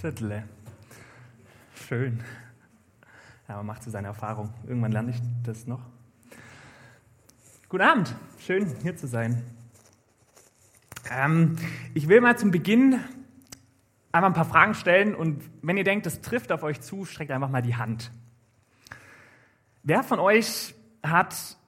Viertel. 0.00 0.44
Schön. 1.74 2.24
Ja, 3.46 3.56
man 3.56 3.66
macht 3.66 3.82
so 3.82 3.90
seine 3.90 4.06
Erfahrung. 4.06 4.48
Irgendwann 4.66 4.92
lerne 4.92 5.10
ich 5.10 5.20
das 5.44 5.66
noch. 5.66 5.82
Guten 7.68 7.82
Abend, 7.82 8.16
schön 8.38 8.66
hier 8.80 8.96
zu 8.96 9.06
sein. 9.06 9.42
Ähm, 11.10 11.58
ich 11.92 12.08
will 12.08 12.22
mal 12.22 12.38
zum 12.38 12.50
Beginn 12.50 12.98
einmal 14.10 14.30
ein 14.30 14.34
paar 14.34 14.46
Fragen 14.46 14.72
stellen 14.72 15.14
und 15.14 15.42
wenn 15.60 15.76
ihr 15.76 15.84
denkt, 15.84 16.06
das 16.06 16.22
trifft 16.22 16.50
auf 16.50 16.62
euch 16.62 16.80
zu, 16.80 17.04
streckt 17.04 17.30
einfach 17.30 17.50
mal 17.50 17.60
die 17.60 17.76
Hand. 17.76 18.10
Wer 19.82 20.02
von 20.02 20.18
euch 20.18 20.74
hat 21.02 21.58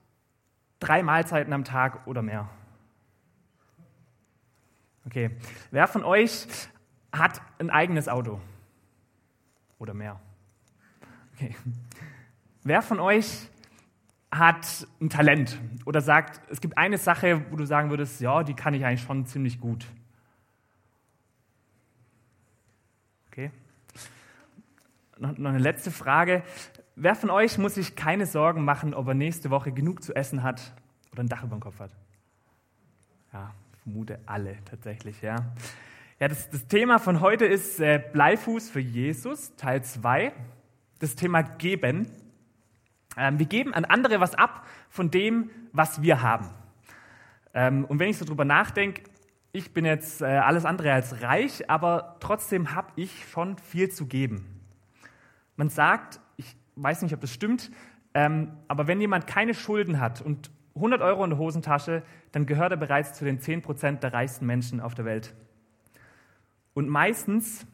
drei 0.80 1.02
Mahlzeiten 1.02 1.52
am 1.52 1.64
Tag 1.64 2.06
oder 2.06 2.22
mehr? 2.22 2.48
Okay. 5.04 5.36
Wer 5.70 5.86
von 5.86 6.02
euch 6.02 6.46
hat 7.12 7.40
ein 7.58 7.70
eigenes 7.70 8.08
Auto? 8.08 8.40
Oder 9.78 9.94
mehr? 9.94 10.20
Okay. 11.34 11.54
Wer 12.62 12.82
von 12.82 13.00
euch 13.00 13.48
hat 14.30 14.86
ein 15.00 15.10
Talent 15.10 15.60
oder 15.84 16.00
sagt, 16.00 16.40
es 16.50 16.60
gibt 16.60 16.78
eine 16.78 16.96
Sache, 16.96 17.44
wo 17.50 17.56
du 17.56 17.66
sagen 17.66 17.90
würdest, 17.90 18.20
ja, 18.20 18.42
die 18.42 18.54
kann 18.54 18.72
ich 18.74 18.84
eigentlich 18.84 19.02
schon 19.02 19.26
ziemlich 19.26 19.60
gut? 19.60 19.86
Okay. 23.28 23.50
Noch, 25.18 25.36
noch 25.36 25.50
eine 25.50 25.58
letzte 25.58 25.90
Frage. 25.90 26.42
Wer 26.96 27.14
von 27.14 27.30
euch 27.30 27.58
muss 27.58 27.74
sich 27.74 27.96
keine 27.96 28.26
Sorgen 28.26 28.64
machen, 28.64 28.94
ob 28.94 29.08
er 29.08 29.14
nächste 29.14 29.50
Woche 29.50 29.72
genug 29.72 30.02
zu 30.02 30.14
essen 30.14 30.42
hat 30.42 30.72
oder 31.12 31.22
ein 31.22 31.28
Dach 31.28 31.42
über 31.44 31.56
dem 31.56 31.60
Kopf 31.60 31.80
hat? 31.80 31.90
Ja, 33.32 33.52
vermute 33.82 34.18
alle 34.26 34.56
tatsächlich, 34.64 35.20
ja. 35.22 35.36
Ja, 36.22 36.28
das, 36.28 36.48
das 36.50 36.68
Thema 36.68 37.00
von 37.00 37.20
heute 37.20 37.46
ist 37.46 37.80
äh, 37.80 38.00
Bleifuß 38.12 38.70
für 38.70 38.78
Jesus, 38.78 39.56
Teil 39.56 39.82
2. 39.82 40.32
Das 41.00 41.16
Thema 41.16 41.42
Geben. 41.42 42.06
Ähm, 43.16 43.40
wir 43.40 43.46
geben 43.46 43.74
an 43.74 43.84
andere 43.84 44.20
was 44.20 44.36
ab 44.36 44.64
von 44.88 45.10
dem, 45.10 45.50
was 45.72 46.00
wir 46.00 46.22
haben. 46.22 46.50
Ähm, 47.54 47.84
und 47.86 47.98
wenn 47.98 48.08
ich 48.08 48.18
so 48.18 48.24
drüber 48.24 48.44
nachdenke, 48.44 49.02
ich 49.50 49.74
bin 49.74 49.84
jetzt 49.84 50.22
äh, 50.22 50.26
alles 50.26 50.64
andere 50.64 50.92
als 50.92 51.22
reich, 51.22 51.68
aber 51.68 52.18
trotzdem 52.20 52.72
habe 52.72 52.92
ich 52.94 53.26
schon 53.28 53.58
viel 53.58 53.90
zu 53.90 54.06
geben. 54.06 54.60
Man 55.56 55.70
sagt, 55.70 56.20
ich 56.36 56.54
weiß 56.76 57.02
nicht, 57.02 57.14
ob 57.14 57.20
das 57.20 57.32
stimmt, 57.32 57.72
ähm, 58.14 58.52
aber 58.68 58.86
wenn 58.86 59.00
jemand 59.00 59.26
keine 59.26 59.54
Schulden 59.54 59.98
hat 59.98 60.20
und 60.20 60.52
100 60.76 61.02
Euro 61.02 61.24
in 61.24 61.30
der 61.30 61.40
Hosentasche, 61.40 62.04
dann 62.30 62.46
gehört 62.46 62.70
er 62.70 62.78
bereits 62.78 63.14
zu 63.14 63.24
den 63.24 63.40
10 63.40 63.62
Prozent 63.62 64.04
der 64.04 64.12
reichsten 64.12 64.46
Menschen 64.46 64.80
auf 64.80 64.94
der 64.94 65.04
Welt. 65.04 65.34
Und 66.74 66.88
meistens 66.88 67.66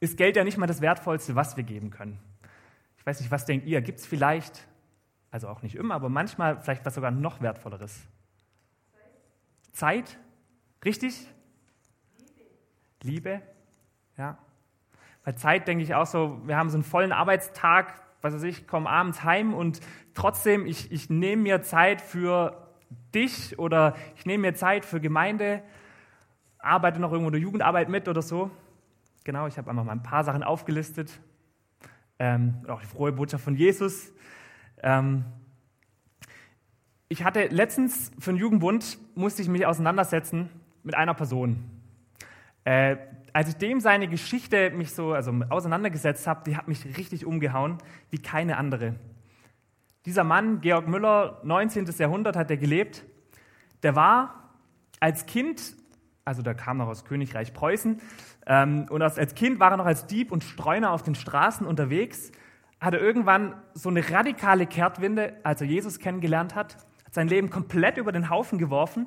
ist 0.00 0.16
Geld 0.16 0.36
ja 0.36 0.44
nicht 0.44 0.58
mal 0.58 0.66
das 0.66 0.80
Wertvollste, 0.80 1.34
was 1.34 1.56
wir 1.56 1.64
geben 1.64 1.90
können. 1.90 2.18
Ich 2.98 3.06
weiß 3.06 3.20
nicht, 3.20 3.30
was 3.30 3.44
denkt 3.44 3.66
ihr? 3.66 3.80
Gibt 3.82 3.98
es 3.98 4.06
vielleicht, 4.06 4.66
also 5.30 5.48
auch 5.48 5.62
nicht 5.62 5.74
immer, 5.74 5.94
aber 5.94 6.08
manchmal 6.08 6.60
vielleicht 6.60 6.84
was 6.84 6.94
sogar 6.94 7.10
noch 7.10 7.40
wertvolleres? 7.40 8.00
Zeit? 9.72 10.18
Richtig? 10.84 11.26
Liebe. 13.02 13.38
Liebe? 13.38 13.42
Ja. 14.16 14.38
Bei 15.24 15.32
Zeit 15.32 15.68
denke 15.68 15.84
ich 15.84 15.94
auch 15.94 16.06
so, 16.06 16.40
wir 16.46 16.56
haben 16.56 16.70
so 16.70 16.76
einen 16.76 16.84
vollen 16.84 17.12
Arbeitstag, 17.12 17.94
was 18.20 18.34
weiß 18.34 18.42
ich, 18.44 18.66
komme 18.66 18.88
abends 18.88 19.24
heim 19.24 19.54
und 19.54 19.80
trotzdem, 20.14 20.66
ich, 20.66 20.90
ich 20.92 21.10
nehme 21.10 21.42
mir 21.42 21.62
Zeit 21.62 22.00
für 22.00 22.68
dich 23.14 23.58
oder 23.58 23.96
ich 24.16 24.26
nehme 24.26 24.42
mir 24.42 24.54
Zeit 24.54 24.84
für 24.84 25.00
Gemeinde, 25.00 25.62
arbeite 26.62 27.00
noch 27.00 27.10
irgendwo 27.12 27.28
in 27.28 27.32
der 27.32 27.42
Jugendarbeit 27.42 27.88
mit 27.88 28.08
oder 28.08 28.22
so. 28.22 28.50
Genau, 29.24 29.46
ich 29.46 29.58
habe 29.58 29.70
einfach 29.70 29.84
mal 29.84 29.92
ein 29.92 30.02
paar 30.02 30.24
Sachen 30.24 30.42
aufgelistet. 30.42 31.20
Ähm, 32.18 32.54
auch 32.68 32.80
die 32.80 32.86
frohe 32.86 33.12
Botschaft 33.12 33.44
von 33.44 33.56
Jesus. 33.56 34.12
Ähm, 34.82 35.24
ich 37.08 37.24
hatte 37.24 37.46
letztens 37.48 38.10
für 38.18 38.32
den 38.32 38.38
Jugendbund, 38.38 38.98
musste 39.14 39.42
ich 39.42 39.48
mich 39.48 39.66
auseinandersetzen 39.66 40.48
mit 40.82 40.94
einer 40.94 41.14
Person. 41.14 41.62
Äh, 42.64 42.96
als 43.32 43.48
ich 43.48 43.56
dem 43.56 43.80
seine 43.80 44.08
Geschichte 44.08 44.70
mich 44.70 44.94
so 44.94 45.12
also 45.12 45.32
auseinandergesetzt 45.48 46.26
habe, 46.26 46.42
die 46.46 46.56
hat 46.56 46.68
mich 46.68 46.84
richtig 46.96 47.26
umgehauen, 47.26 47.78
wie 48.10 48.18
keine 48.18 48.56
andere. 48.56 48.94
Dieser 50.06 50.24
Mann, 50.24 50.60
Georg 50.60 50.88
Müller, 50.88 51.40
19. 51.44 51.86
Jahrhundert 51.98 52.36
hat 52.36 52.50
er 52.50 52.56
gelebt, 52.56 53.04
der 53.82 53.96
war 53.96 54.50
als 55.00 55.26
Kind, 55.26 55.74
also 56.24 56.42
der 56.42 56.54
kam 56.54 56.78
noch 56.78 56.88
aus 56.88 57.04
Königreich 57.04 57.52
Preußen, 57.52 58.00
ähm, 58.46 58.86
und 58.90 59.02
als 59.02 59.34
Kind 59.34 59.60
war 59.60 59.70
er 59.70 59.76
noch 59.76 59.86
als 59.86 60.06
Dieb 60.06 60.32
und 60.32 60.44
Streuner 60.44 60.90
auf 60.90 61.02
den 61.02 61.14
Straßen 61.14 61.66
unterwegs, 61.66 62.32
hat 62.80 62.94
er 62.94 63.00
irgendwann 63.00 63.54
so 63.74 63.88
eine 63.88 64.08
radikale 64.10 64.66
Kehrtwinde, 64.66 65.34
als 65.44 65.60
er 65.60 65.66
Jesus 65.66 65.98
kennengelernt 65.98 66.54
hat, 66.54 66.76
hat 67.04 67.14
sein 67.14 67.28
Leben 67.28 67.50
komplett 67.50 67.96
über 67.96 68.12
den 68.12 68.28
Haufen 68.30 68.58
geworfen 68.58 69.06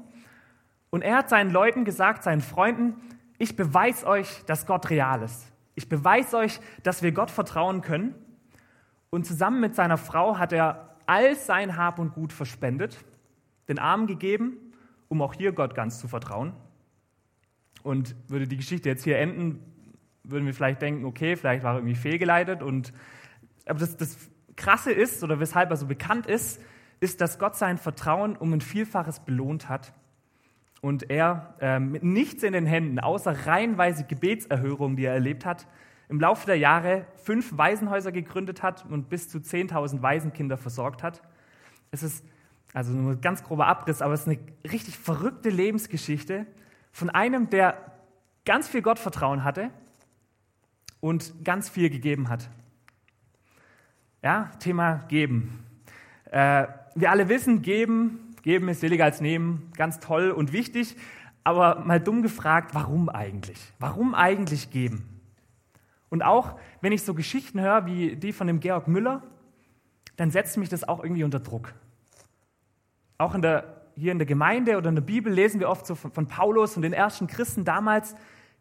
und 0.90 1.02
er 1.02 1.18
hat 1.18 1.30
seinen 1.30 1.52
Leuten 1.52 1.84
gesagt, 1.84 2.24
seinen 2.24 2.42
Freunden, 2.42 2.96
ich 3.38 3.58
beweise 3.58 4.08
euch, 4.08 4.44
dass 4.46 4.66
Gott 4.66 4.90
real 4.90 5.22
ist. 5.24 5.52
Ich 5.76 5.90
beweise 5.90 6.38
euch, 6.38 6.62
dass 6.84 7.04
wir 7.04 7.12
Gott 7.12 7.30
vertrauen 7.30 7.82
können. 7.82 8.16
Und 9.10 9.26
zusammen 9.26 9.60
mit 9.60 9.76
seiner 9.76 9.98
Frau 9.98 10.38
hat 10.38 10.54
er 10.54 10.96
all 11.06 11.36
sein 11.36 11.76
Hab 11.76 12.00
und 12.00 12.14
Gut 12.14 12.32
verspendet, 12.32 12.98
den 13.68 13.78
Armen 13.78 14.08
gegeben, 14.08 14.58
um 15.10 15.22
auch 15.22 15.34
hier 15.34 15.52
Gott 15.52 15.76
ganz 15.76 16.00
zu 16.00 16.08
vertrauen. 16.08 16.54
Und 17.86 18.16
würde 18.28 18.48
die 18.48 18.58
Geschichte 18.58 18.90
jetzt 18.90 19.04
hier 19.04 19.20
enden, 19.20 19.60
würden 20.24 20.48
wir 20.48 20.56
vielleicht 20.56 20.82
denken, 20.82 21.06
okay, 21.06 21.36
vielleicht 21.36 21.64
war 21.64 21.74
er 21.74 21.78
irgendwie 21.78 21.94
fehlgeleitet. 21.94 22.64
Und, 22.64 22.92
aber 23.68 23.78
das, 23.78 23.96
das 23.96 24.18
Krasse 24.56 24.92
ist, 24.92 25.24
oder 25.24 25.40
weshalb 25.40 25.70
er 25.70 25.78
so 25.78 25.86
bekannt 25.86 26.26
ist, 26.26 26.60
ist, 27.00 27.22
dass 27.22 27.38
Gott 27.38 27.56
sein 27.56 27.78
Vertrauen 27.78 28.36
um 28.38 28.54
ein 28.54 28.62
Vielfaches 28.62 29.20
belohnt 29.20 29.70
hat 29.70 29.94
und 30.82 31.12
er 31.12 31.54
äh, 31.62 31.80
mit 31.80 32.04
nichts 32.04 32.42
in 32.42 32.54
den 32.54 32.66
Händen, 32.66 33.00
außer 33.00 33.46
reihenweise 33.46 34.06
Gebetserhörungen, 34.06 34.98
die 34.98 35.06
er 35.06 35.14
erlebt 35.14 35.46
hat, 35.46 35.68
im 36.10 36.20
Laufe 36.20 36.48
der 36.48 36.58
Jahre 36.58 37.06
fünf 37.18 37.56
Waisenhäuser 37.56 38.12
gegründet 38.12 38.64
hat 38.64 38.84
und 38.90 39.10
bis 39.10 39.30
zu 39.30 39.38
10.000 39.38 40.02
Waisenkinder 40.02 40.58
versorgt 40.58 41.04
hat. 41.04 41.22
Es 41.92 42.02
ist 42.02 42.26
also 42.74 42.94
nur 42.94 43.12
ein 43.12 43.22
ganz 43.22 43.44
grober 43.44 43.68
Abriss, 43.68 44.02
aber 44.02 44.16
es 44.16 44.22
ist 44.22 44.28
eine 44.28 44.40
richtig 44.72 44.98
verrückte 44.98 45.50
Lebensgeschichte 45.50 46.48
von 46.96 47.10
einem, 47.10 47.50
der 47.50 47.92
ganz 48.46 48.68
viel 48.68 48.82
Gottvertrauen 48.82 49.44
hatte 49.44 49.70
und 51.02 51.44
ganz 51.44 51.68
viel 51.68 51.90
gegeben 51.90 52.30
hat. 52.30 52.50
Ja, 54.22 54.52
Thema 54.60 55.04
geben. 55.10 55.66
Äh, 56.32 56.68
wir 56.96 57.12
alle 57.12 57.28
wissen, 57.28 57.62
geben 57.62 58.26
Geben 58.46 58.70
ist 58.70 58.82
billiger 58.82 59.06
als 59.06 59.22
nehmen, 59.22 59.72
ganz 59.76 60.00
toll 60.00 60.30
und 60.30 60.54
wichtig. 60.54 60.96
Aber 61.44 61.80
mal 61.80 62.00
dumm 62.00 62.22
gefragt, 62.22 62.76
warum 62.76 63.10
eigentlich? 63.10 63.58
Warum 63.80 64.14
eigentlich 64.14 64.70
geben? 64.70 65.20
Und 66.10 66.22
auch 66.22 66.56
wenn 66.80 66.92
ich 66.92 67.02
so 67.02 67.16
Geschichten 67.16 67.60
höre 67.60 67.88
wie 67.88 68.16
die 68.16 68.34
von 68.34 68.46
dem 68.46 68.60
Georg 68.60 68.88
Müller, 68.88 69.24
dann 70.16 70.30
setzt 70.30 70.58
mich 70.58 70.70
das 70.70 70.88
auch 70.88 71.02
irgendwie 71.02 71.24
unter 71.24 71.40
Druck. 71.40 71.74
Auch 73.18 73.34
in 73.34 73.42
der, 73.42 73.75
hier 73.96 74.12
in 74.12 74.20
der 74.20 74.26
Gemeinde 74.26 74.78
oder 74.78 74.90
in 74.90 74.96
der 74.96 75.02
Bibel 75.02 75.32
lesen 75.32 75.60
wir 75.60 75.70
oft 75.70 75.86
so 75.86 75.96
von, 75.96 76.12
von 76.12 76.28
Paulus 76.28 76.76
und 76.76 76.82
den 76.82 76.94
ersten 76.94 77.28
Christen 77.28 77.64
damals, 77.66 78.16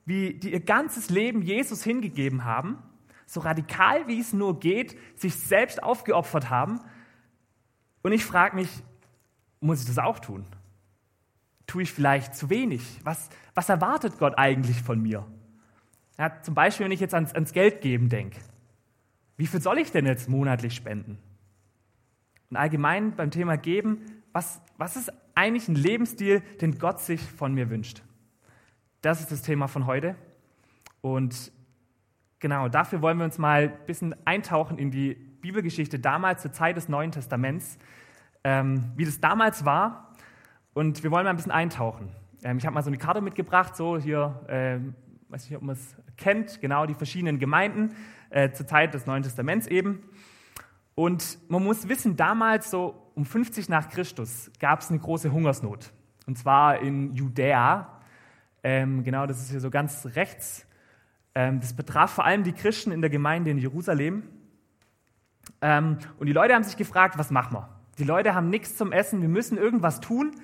wie 0.04 0.34
die 0.34 0.52
ihr 0.52 0.60
ganzes 0.60 1.10
Leben 1.10 1.42
Jesus 1.42 1.82
hingegeben 1.82 2.44
haben, 2.44 2.78
so 3.26 3.40
radikal 3.40 4.06
wie 4.06 4.20
es 4.20 4.32
nur 4.32 4.60
geht, 4.60 4.96
sich 5.16 5.34
selbst 5.34 5.82
aufgeopfert 5.82 6.50
haben. 6.50 6.80
Und 8.02 8.12
ich 8.12 8.24
frage 8.24 8.56
mich, 8.56 8.68
muss 9.60 9.80
ich 9.80 9.86
das 9.86 9.98
auch 9.98 10.18
tun? 10.18 10.44
Tue 11.66 11.82
ich 11.82 11.92
vielleicht 11.92 12.34
zu 12.36 12.50
wenig? 12.50 13.00
Was, 13.02 13.30
was 13.54 13.68
erwartet 13.68 14.18
Gott 14.18 14.36
eigentlich 14.36 14.82
von 14.82 15.00
mir? 15.00 15.26
Ja, 16.18 16.40
zum 16.42 16.54
Beispiel, 16.54 16.84
wenn 16.84 16.92
ich 16.92 17.00
jetzt 17.00 17.14
ans, 17.14 17.32
ans 17.32 17.52
Geld 17.52 17.80
geben 17.80 18.08
denke. 18.08 18.38
Wie 19.36 19.46
viel 19.46 19.60
soll 19.60 19.78
ich 19.78 19.90
denn 19.90 20.06
jetzt 20.06 20.28
monatlich 20.28 20.74
spenden? 20.74 21.18
Und 22.50 22.56
allgemein 22.56 23.16
beim 23.16 23.30
Thema 23.30 23.56
Geben, 23.56 24.02
was, 24.34 24.60
was 24.76 24.96
ist 24.96 25.10
eigentlich 25.34 25.68
ein 25.68 25.76
Lebensstil, 25.76 26.42
den 26.60 26.78
Gott 26.78 27.00
sich 27.00 27.22
von 27.22 27.54
mir 27.54 27.70
wünscht? 27.70 28.02
Das 29.00 29.20
ist 29.22 29.32
das 29.32 29.40
Thema 29.40 29.66
von 29.66 29.86
heute. 29.86 30.14
Und 31.00 31.50
genau, 32.40 32.68
dafür 32.68 33.00
wollen 33.00 33.16
wir 33.16 33.24
uns 33.24 33.38
mal 33.38 33.62
ein 33.62 33.86
bisschen 33.86 34.14
eintauchen 34.26 34.76
in 34.76 34.90
die 34.90 35.14
Bibelgeschichte 35.14 35.98
damals 35.98 36.42
zur 36.42 36.52
Zeit 36.52 36.76
des 36.76 36.90
Neuen 36.90 37.10
Testaments 37.10 37.78
ähm, 38.44 38.92
wie 38.94 39.04
das 39.06 39.20
damals 39.20 39.64
war. 39.64 40.12
Und 40.74 41.02
wir 41.02 41.10
wollen 41.10 41.24
mal 41.24 41.30
ein 41.30 41.36
bisschen 41.36 41.52
eintauchen. 41.52 42.10
Ähm, 42.44 42.58
ich 42.58 42.66
habe 42.66 42.74
mal 42.74 42.82
so 42.82 42.90
eine 42.90 42.98
Karte 42.98 43.20
mitgebracht, 43.20 43.74
so 43.74 43.98
hier, 43.98 44.44
äh, 44.46 44.78
weiß 45.32 45.48
nicht, 45.48 45.56
ob 45.56 45.62
man 45.62 45.74
es 45.74 45.96
kennt, 46.16 46.60
genau 46.60 46.86
die 46.86 46.94
verschiedenen 46.94 47.38
Gemeinden 47.38 47.94
äh, 48.30 48.50
zur 48.52 48.66
Zeit 48.66 48.94
des 48.94 49.06
Neuen 49.06 49.22
Testaments 49.22 49.66
eben. 49.66 50.02
Und 50.94 51.38
man 51.48 51.64
muss 51.64 51.88
wissen, 51.88 52.16
damals 52.16 52.70
so 52.70 53.03
um 53.14 53.24
50 53.24 53.68
nach 53.68 53.88
Christus 53.88 54.50
gab 54.60 54.80
es 54.80 54.90
eine 54.90 54.98
große 54.98 55.32
Hungersnot. 55.32 55.92
Und 56.26 56.38
zwar 56.38 56.80
in 56.80 57.14
Judäa. 57.14 58.00
Ähm, 58.62 59.04
genau, 59.04 59.26
das 59.26 59.40
ist 59.40 59.50
hier 59.50 59.60
so 59.60 59.70
ganz 59.70 60.06
rechts 60.14 60.66
Ähm, 61.36 61.60
das 61.60 61.74
betraf 61.74 62.12
vor 62.12 62.24
allem 62.24 62.44
die 62.44 62.52
Christen 62.52 62.92
in 62.92 63.00
der 63.00 63.10
Gemeinde 63.10 63.50
in 63.50 63.58
Jerusalem. 63.58 64.22
Ähm, 65.60 65.98
und 66.18 66.26
die 66.26 66.32
Leute 66.32 66.54
haben 66.54 66.62
sich 66.62 66.76
gefragt, 66.76 67.18
was 67.18 67.30
machen 67.30 67.54
wir? 67.56 67.68
Die 67.98 68.04
Leute 68.04 68.34
haben 68.34 68.50
nichts 68.50 68.76
zum 68.76 68.92
Essen, 68.92 69.20
wir 69.20 69.28
müssen 69.28 69.58
irgendwas 69.58 70.00
tun. 70.00 70.36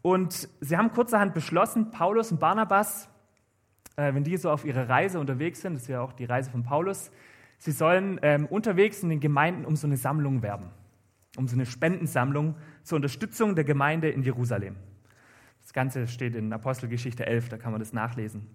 Und 0.00 0.48
sie 0.60 0.76
haben 0.76 0.92
kurzerhand 0.92 1.34
beschlossen, 1.34 1.90
Paulus 1.90 2.32
und 2.32 2.40
Barnabas, 2.40 3.08
äh, 3.96 4.14
wenn 4.14 4.24
die 4.24 4.36
so 4.36 4.50
auf 4.50 4.64
ihrer 4.64 4.88
Reise 4.88 5.20
unterwegs 5.20 5.60
sind, 5.60 5.74
das 5.74 5.82
ist 5.82 5.88
ja 5.88 6.00
auch 6.00 6.12
die 6.12 6.24
Reise 6.24 6.50
von 6.50 6.64
Paulus, 6.64 7.10
sie 7.58 7.72
sollen 7.72 8.18
ähm, 8.22 8.46
unterwegs 8.46 9.02
in 9.02 9.10
den 9.10 9.20
Gemeinden 9.20 9.64
um 9.64 9.76
so 9.76 9.86
eine 9.86 9.96
Sammlung 9.96 10.42
werben, 10.42 10.70
um 11.36 11.48
so 11.48 11.54
eine 11.54 11.66
Spendensammlung 11.66 12.56
zur 12.82 12.96
Unterstützung 12.96 13.54
der 13.54 13.64
Gemeinde 13.64 14.10
in 14.10 14.22
Jerusalem. 14.22 14.76
Das 15.62 15.72
Ganze 15.72 16.06
steht 16.08 16.34
in 16.34 16.52
Apostelgeschichte 16.52 17.26
11, 17.26 17.48
da 17.48 17.56
kann 17.56 17.72
man 17.72 17.80
das 17.80 17.92
nachlesen. 17.92 18.46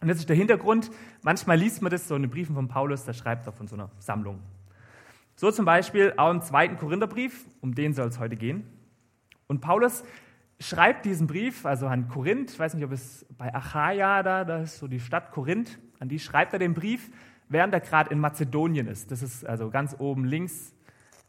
Und 0.00 0.08
das 0.08 0.18
ist 0.18 0.28
der 0.28 0.36
Hintergrund. 0.36 0.90
Manchmal 1.22 1.58
liest 1.58 1.82
man 1.82 1.90
das 1.90 2.06
so 2.06 2.16
in 2.16 2.22
den 2.22 2.30
Briefen 2.30 2.54
von 2.54 2.68
Paulus, 2.68 3.04
da 3.04 3.12
schreibt 3.12 3.46
er 3.46 3.52
von 3.52 3.66
so 3.66 3.76
einer 3.76 3.90
Sammlung. 3.98 4.40
So 5.34 5.50
zum 5.50 5.64
Beispiel 5.64 6.12
auch 6.16 6.30
im 6.30 6.42
zweiten 6.42 6.76
Korintherbrief, 6.76 7.46
um 7.60 7.74
den 7.74 7.94
soll 7.94 8.08
es 8.08 8.18
heute 8.18 8.36
gehen. 8.36 8.64
Und 9.46 9.60
Paulus 9.60 10.04
schreibt 10.60 11.04
diesen 11.04 11.26
Brief, 11.26 11.64
also 11.64 11.86
an 11.86 12.08
Korinth, 12.08 12.50
ich 12.50 12.58
weiß 12.58 12.74
nicht, 12.74 12.84
ob 12.84 12.92
es 12.92 13.24
bei 13.36 13.54
Achaia 13.54 14.22
da, 14.22 14.44
da 14.44 14.62
ist 14.62 14.78
so 14.78 14.88
die 14.88 15.00
Stadt 15.00 15.30
Korinth, 15.30 15.78
an 16.00 16.08
die 16.08 16.18
schreibt 16.18 16.52
er 16.52 16.58
den 16.58 16.74
Brief, 16.74 17.10
während 17.48 17.72
er 17.72 17.80
gerade 17.80 18.10
in 18.10 18.18
Mazedonien 18.18 18.88
ist. 18.88 19.10
Das 19.10 19.22
ist 19.22 19.46
also 19.46 19.70
ganz 19.70 19.96
oben 19.98 20.24
links, 20.24 20.74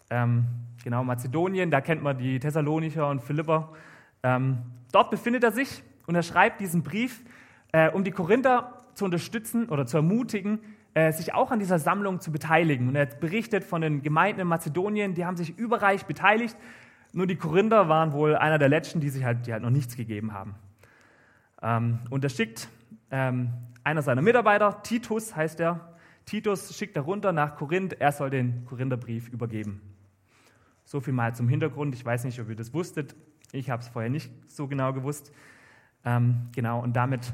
ähm, 0.10 0.46
genau 0.84 1.04
Mazedonien, 1.04 1.72
da 1.72 1.82
kennt 1.82 2.02
man 2.04 2.18
die 2.18 2.40
Thessalonicher 2.40 3.08
und 3.08 3.22
Philipper. 3.22 3.70
Ähm, 4.24 4.60
dort 4.92 5.12
befindet 5.12 5.44
er 5.44 5.52
sich 5.52 5.84
und 6.08 6.16
er 6.16 6.24
schreibt 6.24 6.60
diesen 6.60 6.84
Brief, 6.84 7.24
äh, 7.72 7.90
um 7.90 8.04
die 8.04 8.12
Korinther 8.12 8.78
zu 8.96 9.06
unterstützen 9.06 9.70
oder 9.70 9.86
zu 9.86 9.98
ermutigen, 9.98 10.60
äh, 10.94 11.12
sich 11.12 11.34
auch 11.34 11.52
an 11.52 11.60
dieser 11.60 11.80
Sammlung 11.80 12.20
zu 12.20 12.32
beteiligen. 12.32 12.88
Und 12.88 12.96
er 12.96 13.06
berichtet 13.06 13.64
von 13.64 13.82
den 13.82 14.02
Gemeinden 14.02 14.42
in 14.42 14.48
Mazedonien, 14.48 15.14
die 15.14 15.26
haben 15.26 15.38
sich 15.38 15.58
überreich 15.58 16.06
beteiligt. 16.06 16.58
Nur 17.14 17.28
die 17.28 17.36
Korinther 17.36 17.90
waren 17.90 18.12
wohl 18.12 18.36
einer 18.36 18.58
der 18.58 18.70
letzten, 18.70 19.00
die 19.00 19.10
sich 19.10 19.24
halt, 19.24 19.48
die 19.48 19.54
halt 19.54 19.64
noch 19.64 19.70
nichts 19.70 19.96
gegeben 19.96 20.34
haben. 20.34 20.56
Ähm, 21.62 22.00
und 22.10 22.24
er 22.24 22.30
schickt 22.30 22.70
ähm, 23.12 23.52
einer 23.84 24.02
seiner 24.02 24.22
Mitarbeiter, 24.22 24.82
Titus 24.84 25.36
heißt 25.36 25.60
er, 25.60 25.98
Titus 26.26 26.78
schickt 26.78 26.96
er 26.96 27.04
runter 27.04 27.32
nach 27.32 27.56
Korinth, 27.56 28.00
er 28.00 28.12
soll 28.12 28.30
den 28.30 28.66
Korintherbrief 28.66 29.30
übergeben. 29.30 29.82
So 30.90 31.00
viel 31.02 31.14
mal 31.14 31.36
zum 31.36 31.48
Hintergrund. 31.48 31.94
Ich 31.94 32.04
weiß 32.04 32.24
nicht, 32.24 32.40
ob 32.40 32.50
ihr 32.50 32.56
das 32.56 32.74
wusstet. 32.74 33.16
Ich 33.52 33.70
habe 33.70 33.84
es 33.84 33.88
vorher 33.88 34.10
nicht 34.10 34.32
so 34.48 34.68
genau 34.68 34.92
gewusst. 34.92 35.32
Ähm, 36.04 36.50
genau, 36.52 36.82
und 36.82 36.94
damit 36.94 37.32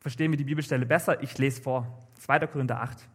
verstehen 0.00 0.30
wir 0.30 0.38
die 0.38 0.44
Bibelstelle 0.44 0.86
besser. 0.86 1.22
Ich 1.22 1.36
lese 1.36 1.60
vor. 1.60 2.08
2. 2.14 2.46
Korinther 2.46 2.80
8. 2.80 3.06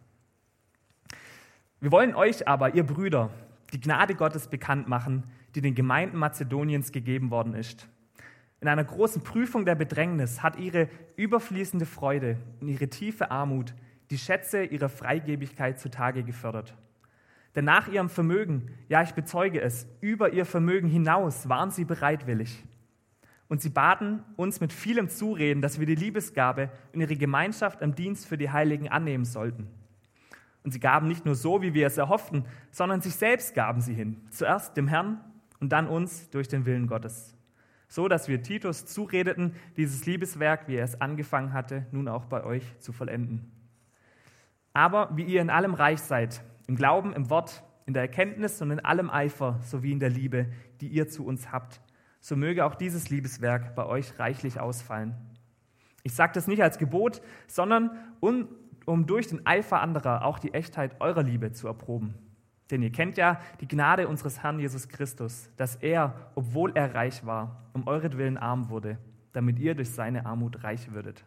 Wir 1.80 1.90
wollen 1.90 2.14
euch 2.14 2.46
aber, 2.46 2.76
ihr 2.76 2.84
Brüder, 2.86 3.30
die 3.72 3.80
Gnade 3.80 4.14
Gottes 4.14 4.46
bekannt 4.46 4.86
machen, 4.86 5.24
die 5.56 5.60
den 5.60 5.74
Gemeinden 5.74 6.18
Mazedoniens 6.18 6.92
gegeben 6.92 7.32
worden 7.32 7.54
ist. 7.54 7.88
In 8.60 8.68
einer 8.68 8.84
großen 8.84 9.24
Prüfung 9.24 9.64
der 9.64 9.74
Bedrängnis 9.74 10.44
hat 10.44 10.56
ihre 10.56 10.88
überfließende 11.16 11.84
Freude 11.84 12.36
und 12.60 12.68
ihre 12.68 12.86
tiefe 12.86 13.32
Armut 13.32 13.74
die 14.10 14.18
Schätze 14.18 14.62
ihrer 14.62 14.88
Freigebigkeit 14.88 15.80
zutage 15.80 16.22
gefördert. 16.22 16.76
Denn 17.56 17.64
nach 17.64 17.88
ihrem 17.88 18.10
Vermögen, 18.10 18.70
ja 18.88 19.02
ich 19.02 19.14
bezeuge 19.14 19.60
es, 19.60 19.88
über 20.02 20.32
ihr 20.32 20.44
Vermögen 20.44 20.88
hinaus 20.88 21.48
waren 21.48 21.70
sie 21.70 21.86
bereitwillig. 21.86 22.62
Und 23.48 23.62
sie 23.62 23.70
baten 23.70 24.22
uns 24.36 24.60
mit 24.60 24.72
vielem 24.72 25.08
Zureden, 25.08 25.62
dass 25.62 25.80
wir 25.80 25.86
die 25.86 25.94
Liebesgabe 25.94 26.70
und 26.92 27.00
ihre 27.00 27.16
Gemeinschaft 27.16 27.82
am 27.82 27.94
Dienst 27.94 28.26
für 28.26 28.36
die 28.36 28.50
Heiligen 28.50 28.88
annehmen 28.88 29.24
sollten. 29.24 29.68
Und 30.64 30.72
sie 30.72 30.80
gaben 30.80 31.08
nicht 31.08 31.24
nur 31.24 31.36
so, 31.36 31.62
wie 31.62 31.72
wir 31.74 31.86
es 31.86 31.96
erhofften, 31.96 32.44
sondern 32.72 33.00
sich 33.00 33.14
selbst 33.14 33.54
gaben 33.54 33.80
sie 33.80 33.94
hin. 33.94 34.20
Zuerst 34.30 34.76
dem 34.76 34.88
Herrn 34.88 35.20
und 35.60 35.70
dann 35.70 35.86
uns 35.86 36.28
durch 36.30 36.48
den 36.48 36.66
Willen 36.66 36.88
Gottes. 36.88 37.34
So 37.88 38.08
dass 38.08 38.28
wir 38.28 38.42
Titus 38.42 38.84
zuredeten, 38.84 39.54
dieses 39.76 40.04
Liebeswerk, 40.06 40.66
wie 40.68 40.74
er 40.74 40.84
es 40.84 41.00
angefangen 41.00 41.52
hatte, 41.52 41.86
nun 41.92 42.08
auch 42.08 42.26
bei 42.26 42.44
euch 42.44 42.64
zu 42.80 42.92
vollenden. 42.92 43.50
Aber 44.72 45.16
wie 45.16 45.22
ihr 45.22 45.40
in 45.40 45.50
allem 45.50 45.72
reich 45.72 46.00
seid, 46.00 46.42
im 46.66 46.76
Glauben, 46.76 47.12
im 47.12 47.30
Wort, 47.30 47.62
in 47.86 47.94
der 47.94 48.02
Erkenntnis 48.02 48.60
und 48.60 48.70
in 48.70 48.80
allem 48.80 49.10
Eifer 49.10 49.60
sowie 49.62 49.92
in 49.92 50.00
der 50.00 50.10
Liebe, 50.10 50.46
die 50.80 50.88
ihr 50.88 51.08
zu 51.08 51.24
uns 51.24 51.52
habt, 51.52 51.80
so 52.20 52.36
möge 52.36 52.64
auch 52.64 52.74
dieses 52.74 53.08
Liebeswerk 53.08 53.74
bei 53.76 53.86
euch 53.86 54.18
reichlich 54.18 54.58
ausfallen. 54.58 55.14
Ich 56.02 56.14
sage 56.14 56.32
das 56.34 56.48
nicht 56.48 56.62
als 56.62 56.78
Gebot, 56.78 57.22
sondern 57.46 57.90
um, 58.20 58.48
um 58.84 59.06
durch 59.06 59.28
den 59.28 59.46
Eifer 59.46 59.80
anderer 59.80 60.24
auch 60.24 60.38
die 60.38 60.54
Echtheit 60.54 61.00
eurer 61.00 61.22
Liebe 61.22 61.52
zu 61.52 61.68
erproben. 61.68 62.14
Denn 62.70 62.82
ihr 62.82 62.90
kennt 62.90 63.16
ja 63.16 63.40
die 63.60 63.68
Gnade 63.68 64.08
unseres 64.08 64.42
Herrn 64.42 64.58
Jesus 64.58 64.88
Christus, 64.88 65.48
dass 65.56 65.76
er, 65.76 66.30
obwohl 66.34 66.72
er 66.74 66.94
reich 66.94 67.24
war, 67.24 67.64
um 67.72 67.86
euretwillen 67.86 68.38
arm 68.38 68.68
wurde, 68.68 68.98
damit 69.32 69.58
ihr 69.60 69.74
durch 69.74 69.90
seine 69.90 70.26
Armut 70.26 70.64
reich 70.64 70.92
würdet. 70.92 71.24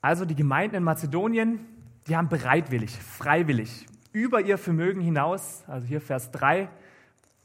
Also 0.00 0.24
die 0.24 0.34
Gemeinden 0.34 0.76
in 0.76 0.82
Mazedonien, 0.82 1.60
die 2.06 2.16
haben 2.16 2.28
bereitwillig, 2.28 2.96
freiwillig, 2.96 3.86
über 4.12 4.40
ihr 4.40 4.58
Vermögen 4.58 5.00
hinaus, 5.00 5.64
also 5.66 5.86
hier 5.86 6.00
Vers 6.00 6.30
3, 6.30 6.68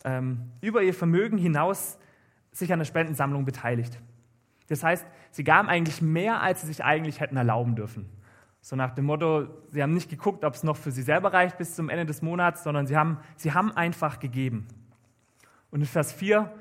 ähm, 0.04 0.52
über 0.62 0.82
ihr 0.84 0.94
Vermögen 0.94 1.38
hinaus 1.38 1.98
sich 2.52 2.72
an 2.72 2.80
der 2.80 2.86
Spendensammlung 2.86 3.46
beteiligt. 3.46 4.00
Das 4.68 4.84
heißt, 4.84 5.06
sie 5.32 5.44
gaben 5.44 5.68
eigentlich 5.68 6.02
mehr, 6.02 6.42
als 6.42 6.62
sie 6.62 6.68
sich 6.68 6.84
eigentlich 6.84 7.20
hätten 7.20 7.38
erlauben 7.38 7.76
dürfen. 7.76 8.10
So 8.62 8.76
nach 8.76 8.92
dem 8.92 9.06
Motto, 9.06 9.48
sie 9.70 9.82
haben 9.82 9.94
nicht 9.94 10.10
geguckt, 10.10 10.46
ob 10.46 10.54
es 10.54 10.64
noch 10.64 10.78
für 10.78 10.92
sie 10.92 11.02
selber 11.02 11.34
reicht 11.34 11.58
bis 11.58 11.76
zum 11.76 11.90
Ende 11.90 12.06
des 12.06 12.22
Monats, 12.22 12.64
sondern 12.64 12.86
sie 12.86 12.96
haben, 12.96 13.18
sie 13.36 13.54
haben 13.54 13.76
einfach 13.76 14.20
gegeben. 14.20 14.68
Und 15.72 15.82
in 15.82 15.88
Vers 15.88 16.14
4 16.14 16.52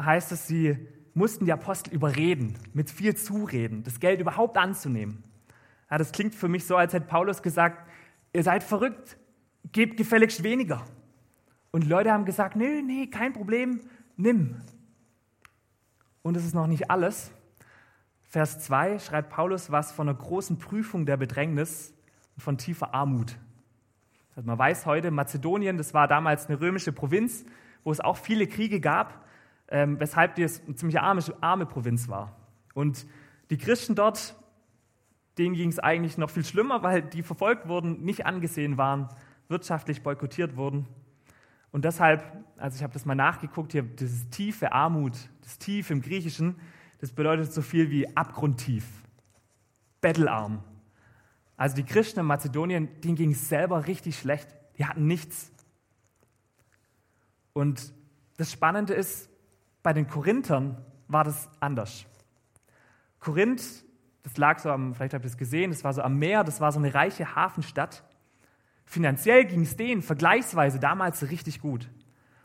heißt 0.00 0.32
es, 0.32 0.48
sie 0.48 0.76
mussten 1.14 1.44
die 1.44 1.52
Apostel 1.52 1.94
überreden, 1.94 2.58
mit 2.72 2.90
viel 2.90 3.14
Zureden, 3.14 3.84
das 3.84 4.00
Geld 4.00 4.20
überhaupt 4.20 4.56
anzunehmen. 4.56 5.22
Ja, 5.92 5.98
das 5.98 6.10
klingt 6.10 6.34
für 6.34 6.48
mich 6.48 6.66
so, 6.66 6.74
als 6.74 6.94
hätte 6.94 7.04
Paulus 7.04 7.42
gesagt, 7.42 7.86
ihr 8.32 8.42
seid 8.42 8.62
verrückt, 8.64 9.18
gebt 9.72 9.98
gefälligst 9.98 10.42
weniger. 10.42 10.82
Und 11.70 11.86
Leute 11.86 12.10
haben 12.10 12.24
gesagt, 12.24 12.56
nee, 12.56 12.80
nee, 12.80 13.08
kein 13.08 13.34
Problem, 13.34 13.78
nimm. 14.16 14.56
Und 16.22 16.34
es 16.34 16.46
ist 16.46 16.54
noch 16.54 16.66
nicht 16.66 16.90
alles. 16.90 17.30
Vers 18.22 18.60
2 18.60 19.00
schreibt 19.00 19.28
Paulus 19.28 19.70
was 19.70 19.92
von 19.92 20.08
einer 20.08 20.16
großen 20.16 20.58
Prüfung 20.58 21.04
der 21.04 21.18
Bedrängnis 21.18 21.92
und 22.36 22.42
von 22.42 22.56
tiefer 22.56 22.94
Armut. 22.94 23.36
Also 24.34 24.46
man 24.46 24.58
weiß 24.58 24.86
heute, 24.86 25.10
Mazedonien, 25.10 25.76
das 25.76 25.92
war 25.92 26.08
damals 26.08 26.46
eine 26.46 26.58
römische 26.58 26.92
Provinz, 26.92 27.44
wo 27.84 27.92
es 27.92 28.00
auch 28.00 28.16
viele 28.16 28.46
Kriege 28.46 28.80
gab, 28.80 29.26
ähm, 29.68 30.00
weshalb 30.00 30.36
die 30.36 30.44
eine 30.44 30.74
ziemlich 30.74 30.98
arme, 30.98 31.22
arme 31.42 31.66
Provinz 31.66 32.08
war. 32.08 32.34
Und 32.72 33.06
die 33.50 33.58
Christen 33.58 33.94
dort, 33.94 34.36
denen 35.38 35.54
ging 35.54 35.68
es 35.68 35.78
eigentlich 35.78 36.18
noch 36.18 36.30
viel 36.30 36.44
schlimmer, 36.44 36.82
weil 36.82 37.02
die 37.02 37.22
verfolgt 37.22 37.68
wurden, 37.68 38.02
nicht 38.02 38.26
angesehen 38.26 38.76
waren, 38.76 39.08
wirtschaftlich 39.48 40.02
boykottiert 40.02 40.56
wurden. 40.56 40.86
Und 41.70 41.84
deshalb, 41.84 42.24
also 42.58 42.76
ich 42.76 42.82
habe 42.82 42.92
das 42.92 43.06
mal 43.06 43.14
nachgeguckt, 43.14 43.72
hier 43.72 43.82
dieses 43.82 44.28
tiefe 44.28 44.72
Armut, 44.72 45.14
das 45.40 45.58
Tief 45.58 45.90
im 45.90 46.02
Griechischen, 46.02 46.56
das 47.00 47.12
bedeutet 47.12 47.52
so 47.52 47.62
viel 47.62 47.90
wie 47.90 48.14
abgrundtief, 48.16 48.86
bettelarm. 50.00 50.62
Also 51.56 51.76
die 51.76 51.84
Christen 51.84 52.20
in 52.20 52.26
Mazedonien, 52.26 53.00
denen 53.00 53.16
ging 53.16 53.32
es 53.32 53.48
selber 53.48 53.86
richtig 53.86 54.18
schlecht. 54.18 54.48
Die 54.78 54.84
hatten 54.84 55.06
nichts. 55.06 55.52
Und 57.52 57.92
das 58.36 58.52
Spannende 58.52 58.94
ist, 58.94 59.30
bei 59.82 59.92
den 59.92 60.06
Korinthern 60.06 60.84
war 61.08 61.24
das 61.24 61.48
anders. 61.60 62.06
Korinth, 63.18 63.84
das 64.22 64.36
lag 64.36 64.58
so 64.58 64.70
am, 64.70 64.94
vielleicht 64.94 65.14
habt 65.14 65.24
ihr 65.24 65.30
es 65.30 65.36
gesehen, 65.36 65.70
das 65.70 65.84
war 65.84 65.92
so 65.92 66.02
am 66.02 66.18
Meer, 66.18 66.44
das 66.44 66.60
war 66.60 66.70
so 66.72 66.78
eine 66.78 66.94
reiche 66.94 67.34
Hafenstadt. 67.34 68.04
Finanziell 68.84 69.44
ging 69.44 69.62
es 69.62 69.76
denen 69.76 70.02
vergleichsweise 70.02 70.78
damals 70.78 71.30
richtig 71.30 71.60
gut. 71.60 71.88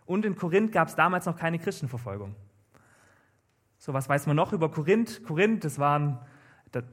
Und 0.05 0.25
in 0.25 0.35
Korinth 0.35 0.71
gab 0.71 0.87
es 0.87 0.95
damals 0.95 1.25
noch 1.25 1.35
keine 1.35 1.59
Christenverfolgung. 1.59 2.35
So, 3.77 3.93
was 3.93 4.09
weiß 4.09 4.25
man 4.25 4.35
noch 4.35 4.53
über 4.53 4.71
Korinth? 4.71 5.23
Korinth, 5.23 5.63
das 5.63 5.77
waren, 5.77 6.19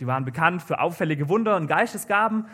die 0.00 0.06
waren 0.06 0.24
bekannt 0.24 0.62
für 0.62 0.80
auffällige 0.80 1.28
Wunder 1.28 1.56
und 1.56 1.66
Geistesgaben, 1.66 2.46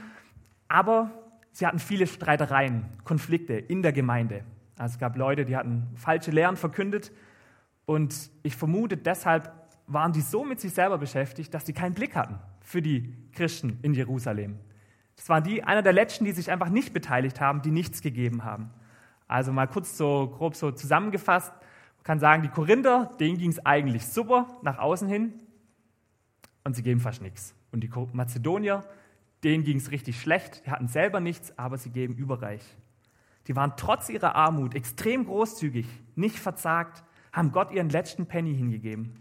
aber 0.68 1.10
sie 1.50 1.66
hatten 1.66 1.80
viele 1.80 2.06
Streitereien, 2.06 2.84
Konflikte 3.04 3.54
in 3.54 3.82
der 3.82 3.92
Gemeinde. 3.92 4.44
Also 4.78 4.94
es 4.94 4.98
gab 4.98 5.16
Leute, 5.16 5.44
die 5.44 5.56
hatten 5.56 5.88
falsche 5.96 6.30
Lehren 6.30 6.56
verkündet 6.56 7.10
und 7.86 8.30
ich 8.44 8.54
vermute, 8.54 8.96
deshalb 8.96 9.52
waren 9.92 10.12
die 10.12 10.20
so 10.20 10.44
mit 10.44 10.60
sich 10.60 10.72
selber 10.72 10.98
beschäftigt, 10.98 11.52
dass 11.52 11.66
sie 11.66 11.72
keinen 11.72 11.94
Blick 11.94 12.14
hatten 12.14 12.38
für 12.60 12.80
die 12.80 13.14
Christen 13.32 13.78
in 13.82 13.94
Jerusalem. 13.94 14.58
Das 15.16 15.28
waren 15.28 15.44
die, 15.44 15.62
einer 15.62 15.82
der 15.82 15.92
letzten, 15.92 16.24
die 16.24 16.32
sich 16.32 16.50
einfach 16.50 16.68
nicht 16.68 16.92
beteiligt 16.92 17.40
haben, 17.40 17.62
die 17.62 17.70
nichts 17.70 18.00
gegeben 18.00 18.44
haben. 18.44 18.70
Also 19.28 19.52
mal 19.52 19.66
kurz 19.66 19.96
so 19.96 20.28
grob 20.28 20.54
so 20.54 20.70
zusammengefasst, 20.70 21.52
man 21.52 22.04
kann 22.04 22.18
sagen, 22.18 22.42
die 22.42 22.48
Korinther, 22.48 23.10
denen 23.20 23.36
ging 23.36 23.50
es 23.50 23.64
eigentlich 23.66 24.06
super 24.06 24.58
nach 24.62 24.78
außen 24.78 25.08
hin. 25.08 25.34
und 26.64 26.74
sie 26.74 26.82
geben 26.82 27.00
fast 27.00 27.20
nichts. 27.20 27.54
Und 27.72 27.82
die 27.82 27.90
Mazedonier, 28.12 28.84
denen 29.44 29.64
ging 29.64 29.76
es 29.76 29.90
richtig 29.90 30.20
schlecht, 30.20 30.64
die 30.66 30.70
hatten 30.70 30.88
selber 30.88 31.20
nichts, 31.20 31.56
aber 31.58 31.78
sie 31.78 31.90
geben 31.90 32.14
überreich. 32.14 32.62
Die 33.46 33.56
waren 33.56 33.74
trotz 33.76 34.08
ihrer 34.08 34.34
Armut 34.34 34.74
extrem 34.74 35.26
großzügig, 35.26 35.86
nicht 36.14 36.38
verzagt, 36.38 37.04
haben 37.32 37.52
Gott 37.52 37.72
ihren 37.72 37.88
letzten 37.88 38.26
Penny 38.26 38.54
hingegeben. 38.54 39.18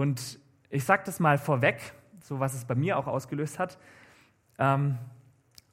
Und 0.00 0.40
ich 0.70 0.84
sage 0.84 1.02
das 1.04 1.20
mal 1.20 1.36
vorweg, 1.36 1.92
so 2.22 2.40
was 2.40 2.54
es 2.54 2.64
bei 2.64 2.74
mir 2.74 2.96
auch 2.96 3.06
ausgelöst 3.06 3.58
hat, 3.58 3.78
ähm, 4.58 4.96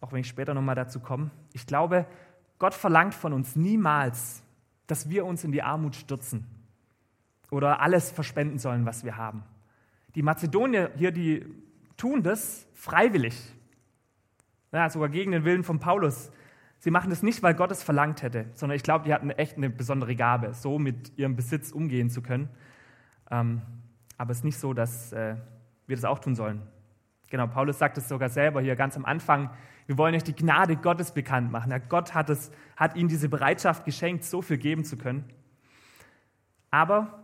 auch 0.01 0.11
wenn 0.11 0.19
ich 0.19 0.27
später 0.27 0.53
nochmal 0.53 0.75
dazu 0.75 0.99
komme. 0.99 1.31
Ich 1.53 1.65
glaube, 1.65 2.05
Gott 2.59 2.73
verlangt 2.73 3.13
von 3.13 3.31
uns 3.31 3.55
niemals, 3.55 4.43
dass 4.85 5.09
wir 5.09 5.25
uns 5.25 5.43
in 5.43 5.51
die 5.51 5.63
Armut 5.63 5.95
stürzen 5.95 6.45
oder 7.51 7.79
alles 7.79 8.11
verspenden 8.11 8.59
sollen, 8.59 8.85
was 8.85 9.05
wir 9.05 9.15
haben. 9.15 9.43
Die 10.15 10.23
Mazedonier 10.23 10.91
hier, 10.97 11.11
die 11.11 11.45
tun 11.95 12.21
das 12.21 12.67
freiwillig. 12.73 13.53
Ja, 14.73 14.89
sogar 14.89 15.09
gegen 15.09 15.31
den 15.31 15.45
Willen 15.45 15.63
von 15.63 15.79
Paulus. 15.79 16.31
Sie 16.79 16.91
machen 16.91 17.09
das 17.09 17.23
nicht, 17.23 17.41
weil 17.43 17.53
Gott 17.53 17.71
es 17.71 17.81
verlangt 17.81 18.21
hätte, 18.23 18.45
sondern 18.55 18.75
ich 18.75 18.83
glaube, 18.83 19.05
die 19.05 19.13
hatten 19.13 19.29
echt 19.29 19.55
eine 19.55 19.69
besondere 19.69 20.15
Gabe, 20.15 20.53
so 20.53 20.79
mit 20.79 21.17
ihrem 21.17 21.35
Besitz 21.35 21.71
umgehen 21.71 22.09
zu 22.09 22.21
können. 22.21 22.49
Ähm, 23.31 23.61
aber 24.17 24.31
es 24.31 24.39
ist 24.39 24.43
nicht 24.43 24.59
so, 24.59 24.73
dass 24.73 25.13
äh, 25.13 25.35
wir 25.85 25.95
das 25.95 26.05
auch 26.05 26.19
tun 26.19 26.35
sollen. 26.35 26.61
Genau, 27.29 27.47
Paulus 27.47 27.79
sagt 27.79 27.97
es 27.97 28.07
sogar 28.07 28.29
selber 28.29 28.61
hier 28.61 28.75
ganz 28.75 28.95
am 28.95 29.05
Anfang. 29.05 29.49
Wir 29.85 29.97
wollen 29.97 30.15
euch 30.15 30.23
die 30.23 30.35
Gnade 30.35 30.77
Gottes 30.77 31.11
bekannt 31.11 31.51
machen. 31.51 31.71
Ja, 31.71 31.77
Gott 31.77 32.13
hat, 32.13 32.29
es, 32.29 32.51
hat 32.75 32.95
ihnen 32.95 33.09
diese 33.09 33.29
Bereitschaft 33.29 33.85
geschenkt, 33.85 34.23
so 34.23 34.41
viel 34.41 34.57
geben 34.57 34.85
zu 34.85 34.97
können. 34.97 35.25
Aber 36.71 37.23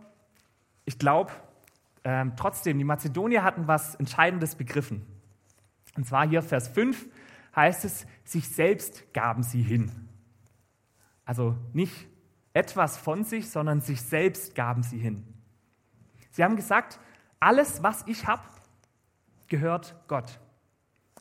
ich 0.84 0.98
glaube, 0.98 1.32
ähm, 2.04 2.34
trotzdem, 2.36 2.78
die 2.78 2.84
Mazedonier 2.84 3.42
hatten 3.42 3.66
was 3.66 3.94
Entscheidendes 3.94 4.56
begriffen. 4.56 5.06
Und 5.96 6.06
zwar 6.06 6.28
hier 6.28 6.42
Vers 6.42 6.68
5 6.68 7.06
heißt 7.56 7.84
es, 7.84 8.06
sich 8.24 8.48
selbst 8.48 9.12
gaben 9.14 9.42
sie 9.42 9.62
hin. 9.62 9.90
Also 11.24 11.56
nicht 11.72 12.08
etwas 12.52 12.96
von 12.98 13.24
sich, 13.24 13.50
sondern 13.50 13.80
sich 13.80 14.02
selbst 14.02 14.54
gaben 14.54 14.82
sie 14.82 14.98
hin. 14.98 15.33
Sie 16.34 16.42
haben 16.42 16.56
gesagt, 16.56 16.98
alles, 17.38 17.84
was 17.84 18.02
ich 18.08 18.26
habe, 18.26 18.42
gehört 19.46 19.94
Gott. 20.08 20.40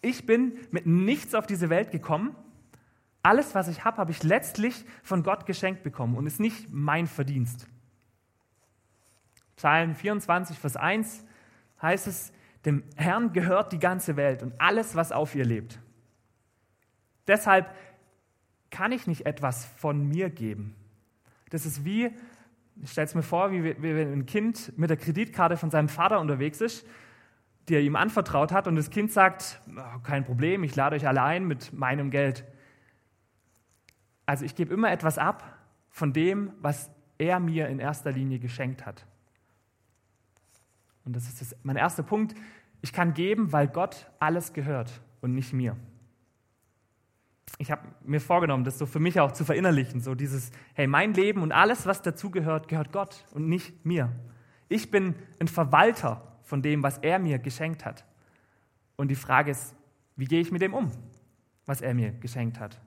Ich 0.01 0.25
bin 0.25 0.57
mit 0.71 0.87
nichts 0.87 1.35
auf 1.35 1.45
diese 1.45 1.69
Welt 1.69 1.91
gekommen. 1.91 2.35
Alles, 3.21 3.53
was 3.53 3.67
ich 3.67 3.85
habe, 3.85 3.97
habe 3.97 4.09
ich 4.09 4.23
letztlich 4.23 4.85
von 5.03 5.21
Gott 5.21 5.45
geschenkt 5.45 5.83
bekommen 5.83 6.17
und 6.17 6.25
ist 6.25 6.39
nicht 6.39 6.69
mein 6.71 7.05
Verdienst. 7.05 7.67
Psalm 9.55 9.93
24, 9.93 10.57
Vers 10.57 10.77
1 10.77 11.23
heißt 11.79 12.07
es, 12.07 12.33
dem 12.65 12.83
Herrn 12.95 13.33
gehört 13.33 13.71
die 13.71 13.77
ganze 13.79 14.15
Welt 14.15 14.41
und 14.41 14.59
alles, 14.59 14.95
was 14.95 15.11
auf 15.11 15.35
ihr 15.35 15.45
lebt. 15.45 15.77
Deshalb 17.27 17.71
kann 18.71 18.91
ich 18.91 19.05
nicht 19.05 19.27
etwas 19.27 19.65
von 19.77 20.07
mir 20.09 20.31
geben. 20.31 20.75
Das 21.51 21.67
ist 21.67 21.85
wie, 21.85 22.09
ich 22.81 22.97
es 22.97 23.15
mir 23.15 23.23
vor, 23.23 23.51
wie 23.51 23.63
wenn 23.63 24.13
ein 24.13 24.25
Kind 24.25 24.77
mit 24.77 24.89
der 24.89 24.97
Kreditkarte 24.97 25.57
von 25.57 25.69
seinem 25.69 25.89
Vater 25.89 26.19
unterwegs 26.19 26.61
ist, 26.61 26.87
die 27.69 27.75
er 27.75 27.81
ihm 27.81 27.95
anvertraut 27.95 28.51
hat, 28.51 28.67
und 28.67 28.75
das 28.75 28.89
Kind 28.89 29.11
sagt, 29.11 29.61
oh, 29.69 29.99
kein 30.03 30.25
Problem, 30.25 30.63
ich 30.63 30.75
lade 30.75 30.95
euch 30.95 31.07
alle 31.07 31.23
ein 31.23 31.45
mit 31.47 31.71
meinem 31.71 32.11
Geld. 32.11 32.43
Also 34.25 34.43
ich 34.43 34.55
gebe 34.55 34.73
immer 34.73 34.91
etwas 34.91 35.17
ab 35.17 35.57
von 35.89 36.11
dem, 36.11 36.51
was 36.59 36.91
er 37.17 37.39
mir 37.39 37.67
in 37.67 37.79
erster 37.79 38.11
Linie 38.11 38.39
geschenkt 38.39 38.85
hat. 38.85 39.05
Und 41.05 41.15
das 41.15 41.27
ist 41.27 41.41
das, 41.41 41.55
mein 41.63 41.75
erster 41.75 42.03
Punkt. 42.03 42.35
Ich 42.81 42.91
kann 42.91 43.13
geben, 43.13 43.51
weil 43.51 43.67
Gott 43.67 44.09
alles 44.19 44.53
gehört 44.53 45.01
und 45.21 45.33
nicht 45.33 45.53
mir 45.53 45.77
ich 47.57 47.71
habe 47.71 47.87
mir 48.03 48.19
vorgenommen, 48.19 48.63
das 48.63 48.77
so 48.77 48.85
für 48.85 48.99
mich 48.99 49.19
auch 49.19 49.31
zu 49.31 49.45
verinnerlichen, 49.45 50.01
so 50.01 50.15
dieses, 50.15 50.51
hey, 50.73 50.87
mein 50.87 51.13
Leben 51.13 51.41
und 51.41 51.51
alles, 51.51 51.85
was 51.85 52.01
dazugehört, 52.01 52.67
gehört 52.67 52.91
Gott 52.91 53.25
und 53.31 53.47
nicht 53.47 53.85
mir. 53.85 54.11
Ich 54.69 54.89
bin 54.89 55.15
ein 55.39 55.47
Verwalter 55.47 56.21
von 56.43 56.61
dem, 56.61 56.83
was 56.83 56.97
er 56.97 57.19
mir 57.19 57.39
geschenkt 57.39 57.85
hat. 57.85 58.05
Und 58.95 59.09
die 59.09 59.15
Frage 59.15 59.51
ist, 59.51 59.75
wie 60.15 60.25
gehe 60.25 60.41
ich 60.41 60.51
mit 60.51 60.61
dem 60.61 60.73
um, 60.73 60.91
was 61.65 61.81
er 61.81 61.93
mir 61.93 62.11
geschenkt 62.11 62.59
hat? 62.59 62.79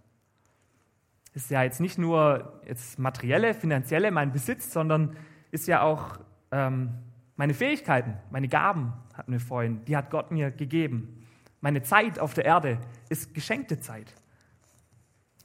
Ist 1.35 1.51
ja 1.51 1.63
jetzt 1.63 1.81
nicht 1.81 1.99
nur 1.99 2.61
jetzt 2.67 2.99
materielle, 2.99 3.55
finanzielle, 3.55 4.11
mein 4.11 4.33
Besitz, 4.33 4.73
sondern 4.73 5.17
ist 5.51 5.69
ja 5.69 5.83
auch 5.83 6.19
ähm, 6.51 6.91
meine 7.37 7.55
Fähigkeiten, 7.55 8.15
meine 8.31 8.49
Gaben, 8.49 8.93
hatten 9.15 9.33
wir 9.33 9.41
vorhin, 9.41 9.85
die 9.85 9.97
hat 9.97 10.11
Gott 10.11 10.31
mir 10.31 10.51
gegeben. 10.51 11.27
Meine 11.61 11.83
Zeit 11.83 12.19
auf 12.19 12.35
der 12.35 12.45
Erde 12.45 12.79
ist 13.09 13.35
geschenkte 13.35 13.81
Zeit. 13.81 14.15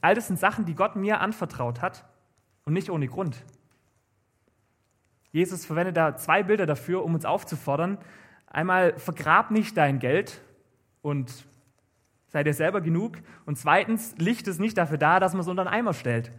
All 0.02 0.14
das 0.14 0.26
sind 0.26 0.38
Sachen, 0.38 0.66
die 0.66 0.74
Gott 0.74 0.96
mir 0.96 1.20
anvertraut 1.20 1.80
hat 1.80 2.04
und 2.64 2.74
nicht 2.74 2.90
ohne 2.90 3.06
Grund. 3.06 3.42
Jesus 5.30 5.64
verwendet 5.64 5.96
da 5.96 6.16
zwei 6.16 6.42
Bilder 6.42 6.66
dafür, 6.66 7.04
um 7.04 7.14
uns 7.14 7.24
aufzufordern. 7.24 7.96
Einmal, 8.46 8.98
vergrab 8.98 9.50
nicht 9.50 9.76
dein 9.78 9.98
Geld 9.98 10.42
und 11.00 11.46
sei 12.26 12.44
dir 12.44 12.52
selber 12.52 12.80
genug. 12.80 13.18
Und 13.46 13.56
zweitens, 13.56 14.14
Licht 14.18 14.46
ist 14.48 14.60
nicht 14.60 14.76
dafür 14.76 14.98
da, 14.98 15.20
dass 15.20 15.32
man 15.32 15.40
es 15.40 15.48
unter 15.48 15.62
einen 15.62 15.72
Eimer 15.72 15.94
stellt. 15.94 16.30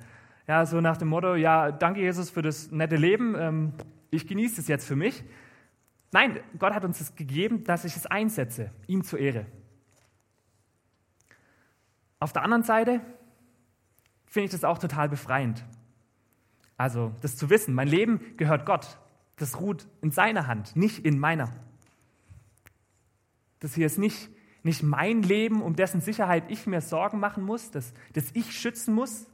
Ja, 0.47 0.65
so 0.65 0.81
nach 0.81 0.97
dem 0.97 1.07
Motto, 1.07 1.35
ja, 1.35 1.71
danke 1.71 2.01
Jesus 2.01 2.29
für 2.29 2.41
das 2.41 2.69
nette 2.69 2.97
Leben, 2.97 3.33
ähm, 3.35 3.73
ich 4.11 4.27
genieße 4.27 4.61
es 4.61 4.67
jetzt 4.67 4.85
für 4.85 4.95
mich. 4.95 5.23
Nein, 6.11 6.39
Gott 6.59 6.73
hat 6.73 6.85
uns 6.85 7.01
es 7.01 7.15
gegeben, 7.15 7.63
dass 7.63 7.85
ich 7.85 7.95
es 7.95 8.05
einsetze, 8.05 8.71
ihm 8.85 9.03
zur 9.03 9.19
Ehre. 9.19 9.45
Auf 12.19 12.33
der 12.33 12.43
anderen 12.43 12.63
Seite, 12.63 13.01
finde 14.33 14.45
ich 14.45 14.51
das 14.51 14.63
auch 14.63 14.79
total 14.79 15.09
befreiend. 15.09 15.63
Also 16.75 17.13
das 17.21 17.37
zu 17.37 17.51
wissen, 17.51 17.75
mein 17.75 17.87
Leben 17.87 18.35
gehört 18.35 18.65
Gott. 18.65 18.97
Das 19.35 19.59
ruht 19.59 19.87
in 20.01 20.09
seiner 20.09 20.47
Hand, 20.47 20.75
nicht 20.75 21.05
in 21.05 21.19
meiner. 21.19 21.51
Das 23.59 23.75
hier 23.75 23.85
ist 23.85 23.99
nicht, 23.99 24.31
nicht 24.63 24.81
mein 24.81 25.21
Leben, 25.21 25.61
um 25.61 25.75
dessen 25.75 26.01
Sicherheit 26.01 26.49
ich 26.49 26.65
mir 26.65 26.81
Sorgen 26.81 27.19
machen 27.19 27.43
muss, 27.43 27.69
das, 27.69 27.93
das 28.13 28.31
ich 28.33 28.59
schützen 28.59 28.95
muss. 28.95 29.27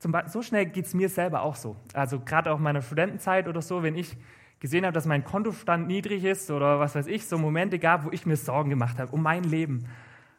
Zum 0.00 0.12
so 0.26 0.42
schnell 0.42 0.66
geht 0.66 0.86
es 0.86 0.94
mir 0.94 1.08
selber 1.08 1.42
auch 1.42 1.54
so. 1.54 1.76
Also 1.92 2.18
gerade 2.18 2.50
auch 2.52 2.58
in 2.58 2.64
meiner 2.64 2.82
Studentenzeit 2.82 3.46
oder 3.46 3.62
so, 3.62 3.84
wenn 3.84 3.94
ich 3.94 4.16
gesehen 4.64 4.86
habe, 4.86 4.94
dass 4.94 5.04
mein 5.04 5.24
Kontostand 5.24 5.88
niedrig 5.88 6.24
ist 6.24 6.50
oder 6.50 6.80
was 6.80 6.94
weiß 6.94 7.06
ich, 7.08 7.26
so 7.26 7.36
Momente 7.36 7.78
gab, 7.78 8.06
wo 8.06 8.10
ich 8.12 8.24
mir 8.24 8.34
Sorgen 8.34 8.70
gemacht 8.70 8.98
habe 8.98 9.12
um 9.12 9.22
mein 9.22 9.44
Leben. 9.44 9.86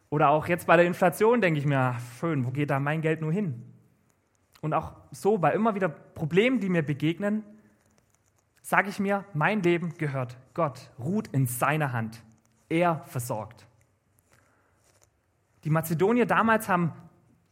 Oder 0.09 0.29
auch 0.29 0.47
jetzt 0.47 0.65
bei 0.65 0.75
der 0.77 0.87
Inflation 0.87 1.41
denke 1.41 1.59
ich 1.59 1.67
mir, 1.67 1.95
schön, 2.19 2.43
wo 2.43 2.49
geht 2.49 2.71
da 2.71 2.79
mein 2.79 3.01
Geld 3.01 3.21
nur 3.21 3.31
hin? 3.31 3.61
Und 4.61 4.73
auch 4.73 4.93
so 5.11 5.37
bei 5.37 5.53
immer 5.53 5.75
wieder 5.75 5.89
Problemen, 5.89 6.59
die 6.59 6.69
mir 6.69 6.81
begegnen, 6.81 7.43
sage 8.63 8.89
ich 8.89 8.99
mir, 8.99 9.25
mein 9.35 9.61
Leben 9.61 9.93
gehört 9.99 10.37
Gott, 10.55 10.89
ruht 10.97 11.27
in 11.27 11.45
seiner 11.45 11.93
Hand. 11.93 12.23
Er 12.67 13.03
versorgt. 13.05 13.67
Die 15.65 15.69
Mazedonier 15.69 16.25
damals 16.25 16.67
haben, 16.67 16.93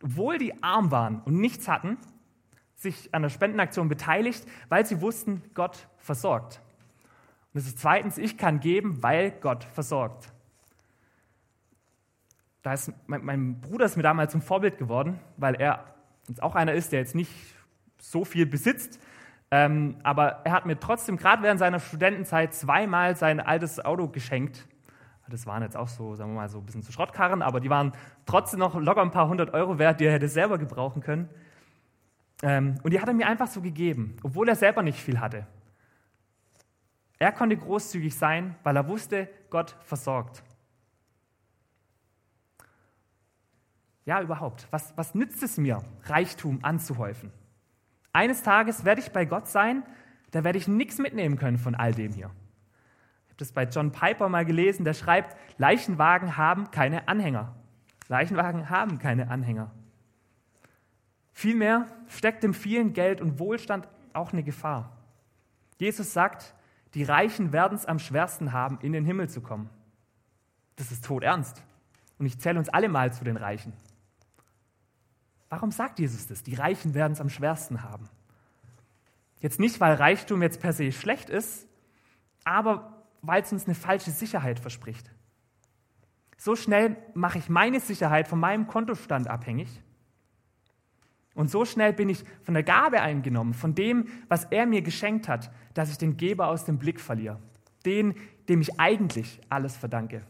obwohl 0.02 0.40
die 0.40 0.64
arm 0.64 0.90
waren 0.90 1.22
und 1.22 1.40
nichts 1.40 1.68
hatten, 1.68 2.00
sich 2.84 3.14
an 3.14 3.24
der 3.24 3.30
Spendenaktion 3.30 3.90
beteiligt, 3.90 4.46
weil 4.70 4.86
sie 4.86 5.02
wussten, 5.02 5.42
Gott 5.54 5.88
versorgt. 5.98 6.62
Und 7.54 7.60
das 7.60 7.66
ist 7.66 7.80
zweitens, 7.80 8.18
ich 8.18 8.38
kann 8.38 8.60
geben, 8.60 9.02
weil 9.02 9.32
Gott 9.32 9.64
versorgt. 9.64 10.32
Da 12.62 12.74
ist, 12.74 12.94
mein, 13.08 13.26
mein 13.26 13.62
Bruder 13.62 13.86
ist 13.86 13.98
mir 13.98 14.04
damals 14.04 14.32
zum 14.32 14.42
Vorbild 14.42 14.78
geworden, 14.78 15.20
weil 15.38 15.56
er 15.56 15.96
jetzt 16.28 16.42
auch 16.42 16.56
einer 16.56 16.74
ist, 16.74 16.92
der 16.92 17.00
jetzt 17.00 17.16
nicht 17.16 17.32
so 18.00 18.24
viel 18.24 18.46
besitzt, 18.46 19.00
ähm, 19.52 19.98
aber 20.02 20.42
er 20.46 20.52
hat 20.52 20.66
mir 20.66 20.80
trotzdem 20.80 21.18
gerade 21.18 21.44
während 21.44 21.60
seiner 21.60 21.80
Studentenzeit 21.80 22.54
zweimal 22.54 23.16
sein 23.16 23.40
altes 23.40 23.84
Auto 23.84 24.08
geschenkt. 24.08 24.68
Das 25.30 25.46
waren 25.46 25.62
jetzt 25.62 25.78
auch 25.78 25.88
so, 25.88 26.16
sagen 26.16 26.32
wir 26.32 26.42
mal, 26.42 26.50
so 26.50 26.58
ein 26.58 26.66
bisschen 26.66 26.84
zu 26.84 26.92
Schrottkarren, 26.92 27.42
aber 27.42 27.60
die 27.60 27.70
waren 27.70 27.92
trotzdem 28.26 28.60
noch 28.60 28.76
locker 28.76 29.02
ein 29.02 29.12
paar 29.12 29.28
hundert 29.28 29.54
Euro 29.54 29.78
wert, 29.78 30.00
die 30.00 30.06
er 30.06 30.14
hätte 30.14 30.28
selber 30.28 30.58
gebrauchen 30.58 31.02
können. 31.02 31.30
Ähm, 32.44 32.76
und 32.84 32.92
die 32.92 33.00
hat 33.00 33.08
er 33.08 33.14
mir 33.14 33.26
einfach 33.26 33.48
so 33.48 33.62
gegeben, 33.62 34.18
obwohl 34.22 34.50
er 34.50 34.56
selber 34.56 34.84
nicht 34.84 35.00
viel 35.00 35.20
hatte. 35.20 35.48
Er 37.18 37.32
konnte 37.32 37.56
großzügig 37.56 38.16
sein, 38.16 38.56
weil 38.64 38.76
er 38.76 38.88
wusste, 38.90 39.30
Gott 39.50 39.78
versorgt. 39.82 40.44
Ja, 44.06 44.22
überhaupt. 44.22 44.68
Was, 44.72 44.92
was 44.98 45.16
nützt 45.16 45.42
es 45.42 45.58
mir, 45.58 45.82
Reichtum 46.04 46.60
anzuhäufen? 46.64 47.32
Eines 48.12 48.44
Tages 48.44 48.84
werde 48.84 49.00
ich 49.00 49.14
bei 49.14 49.24
Gott 49.24 49.48
sein, 49.48 49.84
da 50.32 50.44
werde 50.44 50.58
ich 50.58 50.68
nichts 50.68 50.98
mitnehmen 50.98 51.38
können 51.38 51.58
von 51.58 51.76
all 51.76 51.94
dem 51.94 52.12
hier. 52.12 52.30
Ich 53.24 53.30
habe 53.30 53.38
das 53.38 53.54
bei 53.54 53.64
John 53.64 53.94
Piper 53.94 54.28
mal 54.28 54.44
gelesen, 54.44 54.84
der 54.84 54.94
schreibt, 54.94 55.38
Leichenwagen 55.58 56.36
haben 56.36 56.72
keine 56.72 57.08
Anhänger. 57.08 57.56
Leichenwagen 58.10 58.70
haben 58.70 59.00
keine 59.00 59.30
Anhänger. 59.30 59.72
Vielmehr 61.34 61.88
steckt 62.08 62.44
im 62.44 62.54
vielen 62.54 62.94
Geld 62.94 63.20
und 63.20 63.40
Wohlstand 63.40 63.88
auch 64.14 64.32
eine 64.32 64.44
Gefahr. 64.44 64.96
Jesus 65.80 66.14
sagt, 66.14 66.54
die 66.94 67.04
Reichen 67.04 67.52
werden 67.52 67.76
es 67.76 67.86
am 67.86 68.00
schwersten 68.00 68.54
haben, 68.54 68.78
in 68.82 68.94
den 68.94 69.04
Himmel 69.04 69.30
zu 69.30 69.42
kommen. 69.42 69.70
Das 70.76 70.92
ist 70.92 71.06
todernst. 71.06 71.62
Und 72.20 72.28
ich 72.28 72.40
zähle 72.40 72.60
uns 72.60 72.70
alle 72.70 72.88
mal 72.88 73.12
zu 73.12 73.24
den 73.24 73.38
Reichen. 73.38 73.74
Warum 75.50 75.72
sagt 75.72 76.00
Jesus 76.00 76.28
das? 76.28 76.44
Die 76.44 76.56
Reichen 76.56 76.94
werden 76.94 77.14
es 77.14 77.22
am 77.22 77.30
schwersten 77.30 77.84
haben. 77.84 78.10
Jetzt 79.40 79.60
nicht, 79.60 79.80
weil 79.80 79.96
Reichtum 79.96 80.42
jetzt 80.42 80.62
per 80.62 80.72
se 80.72 80.92
schlecht 80.92 81.30
ist, 81.30 81.68
aber 82.44 83.04
weil 83.22 83.42
es 83.42 83.52
uns 83.52 83.66
eine 83.66 83.76
falsche 83.76 84.12
Sicherheit 84.12 84.60
verspricht. 84.60 85.12
So 86.38 86.56
schnell 86.56 86.98
mache 87.14 87.40
ich 87.40 87.50
meine 87.50 87.80
Sicherheit 87.80 88.28
von 88.28 88.40
meinem 88.40 88.68
Kontostand 88.68 89.28
abhängig. 89.28 89.82
Und 91.36 91.50
so 91.50 91.66
schnell 91.66 91.94
bin 91.94 92.10
ich 92.10 92.24
von 92.44 92.54
der 92.54 92.64
Gabe 92.64 93.02
eingenommen, 93.02 93.54
von 93.54 93.74
dem, 93.74 94.08
was 94.28 94.46
er 94.46 94.66
mir 94.66 94.82
geschenkt 94.82 95.28
hat, 95.28 95.52
dass 95.74 95.90
ich 95.90 95.98
den 95.98 96.16
Geber 96.16 96.48
aus 96.48 96.66
dem 96.66 96.78
Blick 96.78 97.00
verliere. 97.00 97.40
Den, 97.86 98.14
dem 98.50 98.62
ich 98.62 98.80
eigentlich 98.80 99.42
alles 99.50 99.76
verdanke. 99.76 100.22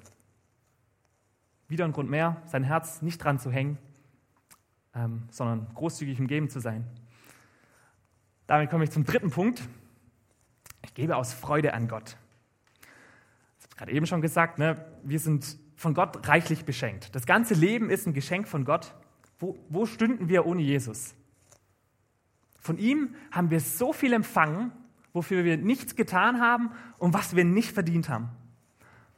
Wieder 1.68 1.86
ein 1.86 1.92
Grund 1.92 2.10
mehr, 2.10 2.42
sein 2.46 2.64
Herz 2.64 3.02
nicht 3.02 3.24
dran 3.24 3.40
zu 3.40 3.52
hängen, 3.52 3.78
ähm, 4.96 5.24
sondern 5.30 5.68
großzügig 5.74 6.20
im 6.20 6.28
Geben 6.28 6.50
zu 6.50 6.60
sein. 6.60 6.86
Damit 8.48 8.70
komme 8.70 8.84
ich 8.84 8.92
zum 8.92 9.04
dritten 9.04 9.30
Punkt. 9.30 9.68
Ich 10.84 10.94
gebe 10.94 11.16
aus 11.16 11.34
Freude 11.34 11.74
an 11.74 11.88
Gott. 11.88 12.18
Ich 13.60 13.66
habe 13.66 13.76
gerade 13.76 13.92
eben 13.92 14.06
schon 14.06 14.22
gesagt, 14.22 14.60
ne, 14.60 14.86
wir 15.04 15.20
sind 15.20 15.58
von 15.76 15.94
Gott 15.94 16.28
reichlich 16.28 16.66
beschenkt. 16.66 17.14
Das 17.16 17.26
ganze 17.26 17.54
Leben 17.56 17.90
ist 17.90 18.06
ein 18.08 18.14
Geschenk 18.14 18.48
von 18.48 18.64
Gott. 18.66 18.94
Wo, 19.40 19.58
wo 19.70 19.86
stünden 19.86 20.30
wir 20.30 20.46
ohne 20.46 20.62
Jesus? 20.62 21.16
Von 22.60 22.78
ihm 22.78 23.16
haben 23.32 23.50
wir 23.50 23.60
so 23.60 23.92
viel 23.92 24.13
empfangen, 24.13 24.72
wofür 25.12 25.44
wir 25.44 25.58
nichts 25.58 25.96
getan 25.96 26.40
haben 26.40 26.72
und 26.98 27.13
was 27.13 27.36
wir 27.36 27.44
nicht 27.44 27.72
verdient 27.72 28.10
haben. 28.10 28.30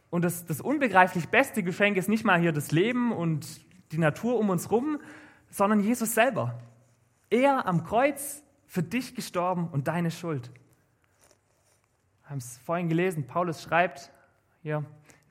Und 0.10 0.24
das, 0.24 0.46
das 0.46 0.62
unbegreiflich 0.62 1.30
beste 1.30 1.62
Geschenk 1.62 1.98
ist 1.98 2.10
nicht 2.10 2.24
mal 2.24 2.40
hier 2.40 2.52
das 2.52 2.72
Leben 2.72 3.12
und 3.12 3.62
die 3.92 3.98
Natur 3.98 4.40
um 4.40 4.50
uns 4.50 4.72
rum, 4.72 5.00
sondern 5.50 5.80
Jesus 5.80 6.14
selber. 6.14 6.60
Er 7.30 7.66
am 7.66 7.84
Kreuz 7.84 8.44
für 8.66 8.84
dich 8.84 9.16
gestorben 9.16 9.68
und 9.68 9.88
deine 9.88 10.12
Schuld. 10.12 10.52
Wir 12.24 12.30
haben 12.32 12.38
es 12.38 12.58
vorhin 12.66 12.90
gelesen, 12.90 13.28
Paulus 13.28 13.62
schreibt 13.62 14.12
hier, 14.64 14.84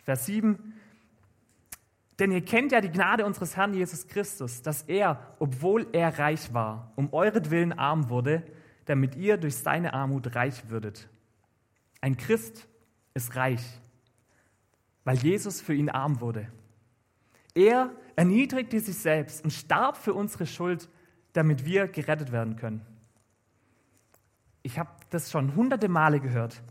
Vers 0.04 0.26
7, 0.26 0.74
denn 2.18 2.30
ihr 2.30 2.44
kennt 2.44 2.72
ja 2.72 2.80
die 2.80 2.90
Gnade 2.90 3.24
unseres 3.24 3.56
Herrn 3.56 3.74
Jesus 3.74 4.06
Christus, 4.06 4.62
dass 4.62 4.82
er, 4.82 5.34
obwohl 5.38 5.86
er 5.92 6.18
reich 6.18 6.54
war, 6.54 6.92
um 6.96 7.12
euretwillen 7.12 7.72
arm 7.72 8.08
wurde, 8.08 8.44
damit 8.84 9.16
ihr 9.16 9.36
durch 9.36 9.56
seine 9.56 9.94
Armut 9.94 10.34
reich 10.34 10.68
würdet. 10.68 11.08
Ein 12.00 12.16
Christ 12.16 12.68
ist 13.14 13.34
reich, 13.34 13.62
weil 15.04 15.16
Jesus 15.16 15.60
für 15.60 15.74
ihn 15.74 15.88
arm 15.88 16.20
wurde. 16.20 16.48
Er 17.54 17.90
erniedrigte 18.16 18.78
sich 18.80 18.96
selbst 18.96 19.42
und 19.42 19.50
starb 19.52 19.96
für 19.96 20.14
unsere 20.14 20.46
Schuld, 20.46 20.88
damit 21.32 21.64
wir 21.64 21.88
gerettet 21.88 22.30
werden 22.30 22.56
können. 22.56 22.84
Ich 24.62 24.78
habe 24.78 24.90
das 25.10 25.30
schon 25.30 25.56
hunderte 25.56 25.88
Male 25.88 26.20
gehört 26.20 26.62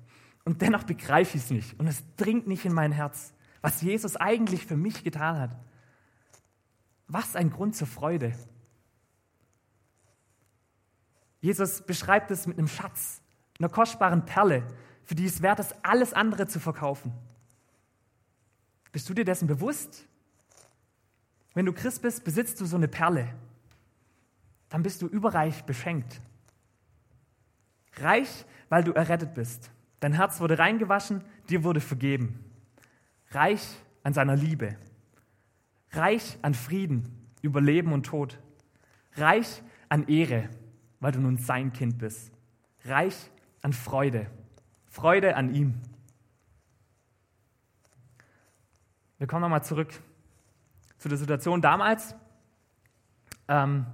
und 0.45 0.61
dennoch 0.61 0.83
begreife 0.83 1.37
ich 1.37 1.43
es 1.43 1.51
nicht 1.51 1.79
und 1.79 1.87
es 1.87 2.03
dringt 2.15 2.47
nicht 2.47 2.65
in 2.65 2.73
mein 2.73 2.91
Herz, 2.91 3.32
was 3.63 3.81
Jesus 3.81 4.17
eigentlich 4.17 4.65
für 4.65 4.75
mich 4.75 5.03
getan 5.05 5.39
hat. 5.39 5.57
Was 7.07 7.35
ein 7.35 7.49
Grund 7.49 7.75
zur 7.75 7.87
Freude. 7.87 8.33
Jesus 11.39 11.81
beschreibt 11.81 12.29
es 12.29 12.45
mit 12.45 12.57
einem 12.57 12.67
Schatz, 12.67 13.21
einer 13.57 13.69
kostbaren 13.69 14.25
Perle, 14.25 14.67
für 15.05 15.15
die 15.15 15.25
es 15.25 15.41
wert 15.41 15.59
ist, 15.59 15.73
alles 15.81 16.13
andere 16.13 16.45
zu 16.45 16.59
verkaufen. 16.59 17.13
Bist 18.91 19.07
du 19.09 19.13
dir 19.13 19.25
dessen 19.25 19.47
bewusst? 19.47 20.05
Wenn 21.53 21.65
du 21.65 21.71
Christ 21.71 22.01
bist, 22.01 22.25
besitzt 22.25 22.59
du 22.59 22.65
so 22.65 22.75
eine 22.75 22.89
Perle. 22.89 23.33
Dann 24.67 24.83
bist 24.83 25.01
du 25.01 25.07
überreich 25.07 25.63
beschenkt. 25.63 26.19
Reich, 27.95 28.45
weil 28.67 28.83
du 28.83 28.91
errettet 28.91 29.33
bist. 29.33 29.71
Dein 30.01 30.13
Herz 30.13 30.41
wurde 30.41 30.59
reingewaschen, 30.59 31.23
dir 31.47 31.63
wurde 31.63 31.79
vergeben. 31.79 32.43
Reich 33.33 33.77
an 34.03 34.13
seiner 34.13 34.35
Liebe. 34.35 34.75
Reich 35.91 36.37
an 36.41 36.53
Frieden 36.53 37.29
über 37.41 37.61
Leben 37.61 37.93
und 37.93 38.05
Tod. 38.05 38.39
Reich 39.15 39.61
an 39.89 40.07
Ehre, 40.07 40.49
weil 40.99 41.11
du 41.11 41.19
nun 41.19 41.37
sein 41.37 41.73
Kind 41.73 41.97
bist. 41.97 42.31
Reich 42.85 43.29
an 43.61 43.73
Freude. 43.73 44.27
Freude 44.87 45.35
an 45.35 45.53
ihm. 45.53 45.75
Wir 49.17 49.27
kommen 49.27 49.41
nochmal 49.41 49.63
zurück 49.63 49.89
zu 50.97 51.09
der 51.09 51.17
Situation 51.17 51.61
damals. 51.61 52.15
Ähm, 53.47 53.85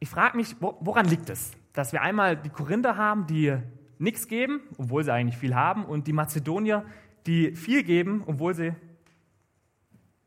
ich 0.00 0.08
frage 0.08 0.36
mich, 0.36 0.56
woran 0.60 1.06
liegt 1.06 1.30
es, 1.30 1.52
dass 1.72 1.92
wir 1.92 2.02
einmal 2.02 2.36
die 2.36 2.50
Korinther 2.50 2.96
haben, 2.96 3.26
die 3.26 3.56
nichts 3.98 4.28
geben, 4.28 4.60
obwohl 4.76 5.04
sie 5.04 5.12
eigentlich 5.12 5.38
viel 5.38 5.54
haben, 5.54 5.84
und 5.84 6.06
die 6.06 6.12
Mazedonier, 6.12 6.84
die 7.26 7.56
viel 7.56 7.82
geben, 7.82 8.22
obwohl 8.26 8.54
sie 8.54 8.74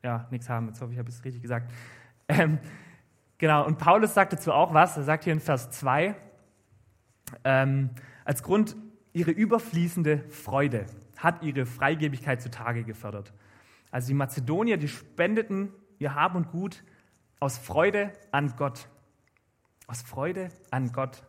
ja 0.02 0.26
nichts 0.30 0.48
haben. 0.48 0.68
Jetzt 0.68 0.80
hoffe 0.80 0.92
ich, 0.92 0.96
ich 0.96 0.98
habe 0.98 1.08
es 1.08 1.24
richtig 1.24 1.42
gesagt. 1.42 1.72
Ähm, 2.28 2.58
genau, 3.38 3.66
und 3.66 3.78
Paulus 3.78 4.14
sagt 4.14 4.32
dazu 4.32 4.52
auch 4.52 4.74
was. 4.74 4.96
Er 4.96 5.04
sagt 5.04 5.24
hier 5.24 5.32
in 5.32 5.40
Vers 5.40 5.70
2, 5.70 6.14
ähm, 7.44 7.90
als 8.24 8.42
Grund 8.42 8.76
ihre 9.12 9.30
überfließende 9.30 10.24
Freude 10.28 10.86
hat 11.16 11.42
ihre 11.42 11.66
Freigebigkeit 11.66 12.40
zutage 12.40 12.84
gefördert. 12.84 13.32
Also 13.90 14.08
die 14.08 14.14
Mazedonier, 14.14 14.76
die 14.76 14.88
spendeten 14.88 15.72
ihr 15.98 16.14
Hab 16.14 16.34
und 16.34 16.50
Gut 16.50 16.84
aus 17.40 17.58
Freude 17.58 18.12
an 18.30 18.54
Gott. 18.56 18.88
Aus 19.86 20.02
Freude 20.02 20.50
an 20.70 20.92
Gott. 20.92 21.22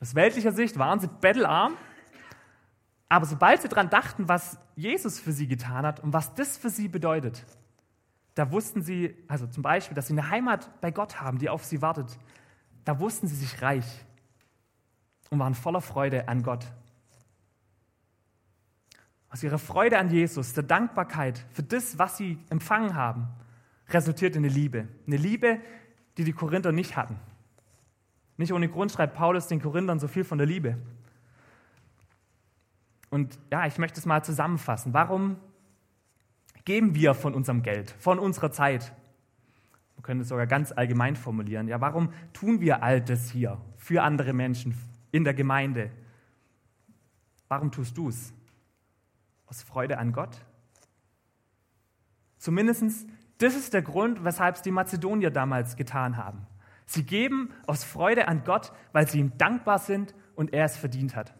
Aus 0.00 0.14
weltlicher 0.14 0.52
Sicht 0.52 0.78
waren 0.78 1.00
sie 1.00 1.08
bettelarm, 1.08 1.74
aber 3.08 3.26
sobald 3.26 3.62
sie 3.62 3.68
daran 3.68 3.90
dachten, 3.90 4.28
was 4.28 4.58
Jesus 4.74 5.20
für 5.20 5.32
sie 5.32 5.46
getan 5.46 5.86
hat 5.86 6.00
und 6.00 6.12
was 6.12 6.34
das 6.34 6.56
für 6.56 6.70
sie 6.70 6.88
bedeutet, 6.88 7.44
da 8.34 8.50
wussten 8.50 8.82
sie, 8.82 9.16
also 9.28 9.46
zum 9.46 9.62
Beispiel, 9.62 9.94
dass 9.94 10.08
sie 10.08 10.12
eine 10.12 10.30
Heimat 10.30 10.80
bei 10.80 10.90
Gott 10.90 11.20
haben, 11.20 11.38
die 11.38 11.48
auf 11.48 11.64
sie 11.64 11.80
wartet, 11.80 12.18
da 12.84 13.00
wussten 13.00 13.26
sie 13.28 13.36
sich 13.36 13.62
reich 13.62 13.86
und 15.30 15.38
waren 15.38 15.54
voller 15.54 15.80
Freude 15.80 16.28
an 16.28 16.42
Gott. 16.42 16.66
Aus 19.30 19.42
ihrer 19.42 19.58
Freude 19.58 19.98
an 19.98 20.10
Jesus, 20.10 20.52
der 20.52 20.62
Dankbarkeit 20.62 21.44
für 21.52 21.62
das, 21.62 21.98
was 21.98 22.16
sie 22.16 22.38
empfangen 22.50 22.94
haben, 22.94 23.28
resultiert 23.88 24.36
in 24.36 24.44
eine 24.44 24.52
Liebe. 24.52 24.88
Eine 25.06 25.16
Liebe, 25.16 25.60
die 26.16 26.24
die 26.24 26.32
Korinther 26.32 26.72
nicht 26.72 26.96
hatten. 26.96 27.18
Nicht 28.36 28.52
ohne 28.52 28.68
Grund 28.68 28.92
schreibt 28.92 29.14
Paulus 29.14 29.46
den 29.46 29.60
Korinthern 29.60 29.98
so 29.98 30.08
viel 30.08 30.24
von 30.24 30.38
der 30.38 30.46
Liebe. 30.46 30.76
Und 33.10 33.38
ja, 33.50 33.66
ich 33.66 33.78
möchte 33.78 34.00
es 34.00 34.06
mal 34.06 34.24
zusammenfassen. 34.24 34.92
Warum 34.92 35.36
geben 36.64 36.94
wir 36.94 37.14
von 37.14 37.34
unserem 37.34 37.62
Geld, 37.62 37.92
von 37.98 38.18
unserer 38.18 38.50
Zeit? 38.50 38.92
Wir 39.94 40.02
können 40.02 40.20
es 40.20 40.28
sogar 40.28 40.46
ganz 40.46 40.72
allgemein 40.72 41.16
formulieren. 41.16 41.68
Ja, 41.68 41.80
warum 41.80 42.12
tun 42.32 42.60
wir 42.60 42.82
all 42.82 43.00
das 43.00 43.30
hier 43.30 43.60
für 43.76 44.02
andere 44.02 44.32
Menschen 44.32 44.76
in 45.12 45.24
der 45.24 45.34
Gemeinde? 45.34 45.90
Warum 47.48 47.70
tust 47.70 47.96
du 47.96 48.08
es? 48.08 48.34
Aus 49.46 49.62
Freude 49.62 49.98
an 49.98 50.12
Gott? 50.12 50.44
Zumindest, 52.38 53.06
das 53.38 53.54
ist 53.54 53.72
der 53.72 53.82
Grund, 53.82 54.24
weshalb 54.24 54.56
es 54.56 54.62
die 54.62 54.70
Mazedonier 54.70 55.30
damals 55.30 55.76
getan 55.76 56.16
haben. 56.16 56.46
Sie 56.84 57.04
geben 57.04 57.50
aus 57.66 57.84
Freude 57.84 58.28
an 58.28 58.44
Gott, 58.44 58.72
weil 58.92 59.08
sie 59.08 59.18
ihm 59.20 59.36
dankbar 59.38 59.78
sind 59.78 60.14
und 60.34 60.52
er 60.52 60.64
es 60.64 60.76
verdient 60.76 61.16
hat. 61.16 61.34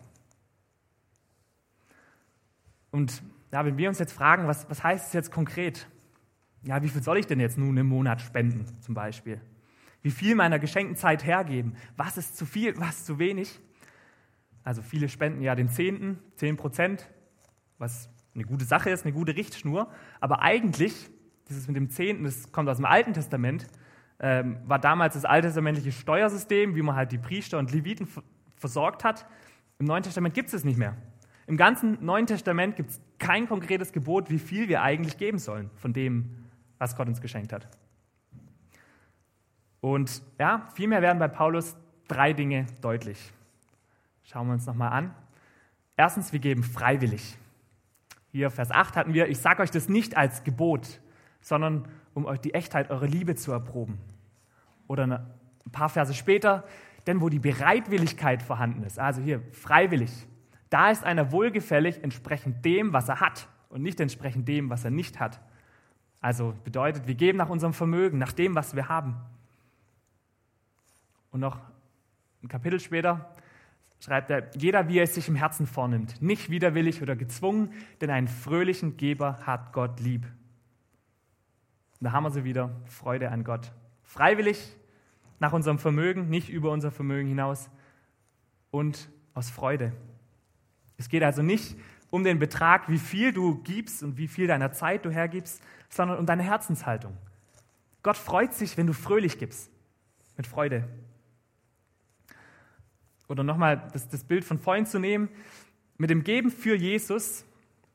Und 2.97 3.23
ja, 3.53 3.63
wenn 3.67 3.77
wir 3.77 3.91
uns 3.91 3.99
jetzt 3.99 4.15
fragen, 4.15 4.49
was, 4.49 4.71
was 4.71 4.83
heißt 4.83 5.09
es 5.09 5.13
jetzt 5.13 5.31
konkret? 5.31 5.87
Ja, 6.63 6.83
wie 6.83 6.89
viel 6.89 7.03
soll 7.03 7.19
ich 7.19 7.27
denn 7.27 7.41
jetzt 7.41 7.59
nun 7.59 7.77
im 7.77 7.87
Monat 7.87 8.23
spenden, 8.23 8.65
zum 8.81 8.95
Beispiel? 8.95 9.39
Wie 10.01 10.11
viel 10.11 10.35
meiner 10.35 10.59
geschenkten 10.59 10.97
Zeit 10.97 11.23
hergeben? 11.23 11.77
Was 11.99 12.17
ist 12.17 12.39
zu 12.39 12.47
viel, 12.47 12.75
was 12.79 13.05
zu 13.05 13.19
wenig? 13.19 13.61
Also 14.65 14.81
viele 14.81 15.11
spenden 15.11 15.43
ja 15.43 15.55
den 15.55 15.69
Zehnten, 15.69 16.19
zehn 16.37 16.57
Prozent, 16.57 17.07
was 17.77 18.09
eine 18.35 18.45
gute 18.45 18.65
Sache 18.65 18.89
ist, 18.89 19.05
eine 19.05 19.13
gute 19.13 19.37
Richtschnur. 19.37 19.91
Aber 20.19 20.41
eigentlich, 20.41 21.11
dieses 21.51 21.67
mit 21.67 21.77
dem 21.77 21.91
Zehnten, 21.91 22.25
das 22.25 22.51
kommt 22.51 22.67
aus 22.71 22.79
dem 22.79 22.87
Alten 22.87 23.13
Testament, 23.13 23.67
ähm, 24.21 24.57
war 24.65 24.79
damals 24.79 25.13
das 25.13 25.27
alttestamentliche 25.27 25.93
Steuersystem, 25.93 26.75
wie 26.75 26.83
man 26.83 26.97
halt 26.97 27.13
die 27.13 27.19
Priester 27.19 27.59
und 27.59 27.73
Leviten 27.73 28.09
versorgt 28.57 29.05
hat. 29.05 29.27
Im 29.79 29.85
Neuen 29.85 30.03
Testament 30.03 30.33
gibt 30.33 30.49
es 30.49 30.55
es 30.55 30.65
nicht 30.65 30.79
mehr. 30.79 30.97
Im 31.47 31.57
ganzen 31.57 32.05
Neuen 32.05 32.27
Testament 32.27 32.77
gibt 32.77 32.91
es 32.91 33.01
kein 33.19 33.49
konkretes 33.49 33.93
Gebot, 33.93 34.31
wie 34.31 34.39
viel 34.39 34.69
wir 34.69 34.83
eigentlich 34.83 35.17
geben 35.17 35.39
sollen 35.39 35.71
von 35.77 35.93
dem, 35.93 36.45
was 36.79 36.97
Gott 36.97 37.07
uns 37.07 37.21
geschenkt 37.21 37.53
hat. 37.53 37.69
Und 39.81 40.23
ja, 40.39 40.69
vielmehr 40.75 41.03
werden 41.03 41.19
bei 41.19 41.29
Paulus 41.29 41.77
drei 42.09 42.33
Dinge 42.33 42.67
deutlich. 42.83 43.33
Schauen 44.25 44.49
wir 44.49 44.55
uns 44.55 44.67
nochmal 44.67 44.93
an. 44.93 45.15
Erstens, 45.97 46.33
wir 46.33 46.41
geben 46.41 46.65
freiwillig. 46.65 47.39
Hier 48.33 48.51
Vers 48.51 48.71
8 48.71 48.97
hatten 48.97 49.15
wir, 49.15 49.29
ich 49.29 49.39
sage 49.39 49.63
euch 49.63 49.71
das 49.71 49.89
nicht 49.89 50.17
als 50.17 50.43
Gebot, 50.43 51.01
sondern 51.41 51.87
um 52.13 52.27
euch 52.27 52.41
die 52.41 52.55
Echtheit 52.55 52.91
eurer 52.91 53.07
Liebe 53.07 53.37
zu 53.37 53.53
erproben. 53.53 53.99
Oder 54.89 55.05
ein 55.05 55.71
paar 55.71 55.89
Verse 55.89 56.13
später, 56.13 56.65
denn 57.07 57.21
wo 57.21 57.29
die 57.29 57.39
Bereitwilligkeit 57.39 58.43
vorhanden 58.43 58.83
ist, 58.83 58.99
also 58.99 59.23
hier 59.23 59.41
freiwillig, 59.53 60.27
da 60.70 60.90
ist 60.90 61.05
einer 61.05 61.33
wohlgefällig 61.33 62.02
entsprechend 62.02 62.64
dem, 62.64 62.92
was 62.92 63.09
er 63.09 63.20
hat 63.20 63.48
und 63.68 63.83
nicht 63.83 64.00
entsprechend 64.00 64.48
dem, 64.48 64.70
was 64.70 64.85
er 64.85 64.90
nicht 64.90 65.20
hat. 65.20 65.40
Also 66.20 66.55
bedeutet, 66.64 67.07
wir 67.07 67.14
geben 67.14 67.38
nach 67.38 67.48
unserem 67.48 67.72
Vermögen, 67.72 68.18
nach 68.18 68.33
dem, 68.33 68.55
was 68.55 68.74
wir 68.74 68.88
haben. 68.88 69.16
Und 71.31 71.40
noch 71.40 71.59
ein 72.42 72.48
Kapitel 72.48 72.81
später 72.81 73.31
schreibt 74.00 74.31
er, 74.31 74.50
jeder, 74.57 74.88
wie 74.88 74.98
er 74.98 75.05
es 75.05 75.14
sich 75.14 75.29
im 75.29 75.37
Herzen 75.37 75.66
vornimmt, 75.66 76.20
nicht 76.20 76.50
widerwillig 76.50 77.02
oder 77.02 77.16
gezwungen, 77.16 77.72
denn 78.00 78.11
einen 78.11 78.29
fröhlichen 78.29 78.96
Geber 78.96 79.38
hat 79.46 79.72
Gott 79.72 80.00
lieb. 80.00 80.24
Und 82.00 82.05
da 82.05 82.12
haben 82.12 82.24
wir 82.24 82.31
sie 82.31 82.44
wieder, 82.44 82.70
Freude 82.87 83.31
an 83.31 83.44
Gott. 83.44 83.72
Freiwillig, 84.02 84.76
nach 85.38 85.52
unserem 85.52 85.79
Vermögen, 85.79 86.29
nicht 86.29 86.48
über 86.48 86.70
unser 86.70 86.90
Vermögen 86.90 87.29
hinaus 87.29 87.70
und 88.70 89.09
aus 89.35 89.50
Freude. 89.50 89.92
Es 90.99 91.09
geht 91.09 91.23
also 91.23 91.43
nicht 91.43 91.77
um 92.11 92.25
den 92.25 92.39
Betrag, 92.39 92.89
wie 92.89 92.99
viel 92.99 93.33
du 93.33 93.57
gibst 93.63 94.03
und 94.03 94.17
wie 94.17 94.29
viel 94.29 94.47
deiner 94.47 94.73
Zeit 94.73 95.05
du 95.05 95.11
hergibst, 95.11 95.63
sondern 95.89 96.19
um 96.19 96.27
deine 96.27 96.43
Herzenshaltung. 96.43 97.17
Gott 98.03 98.17
freut 98.17 98.55
sich, 98.55 98.77
wenn 98.77 98.87
du 98.87 98.93
fröhlich 98.93 99.39
gibst, 99.39 99.71
mit 100.37 100.47
Freude. 100.47 100.89
Oder 103.29 103.43
nochmal 103.43 103.89
das, 103.93 104.09
das 104.09 104.25
Bild 104.25 104.45
von 104.45 104.59
vorhin 104.59 104.87
zu 104.87 104.99
nehmen, 104.99 105.29
mit 105.99 106.11
dem 106.11 106.23
Geben 106.23 106.51
für 106.51 106.77
Jesus 106.77 107.45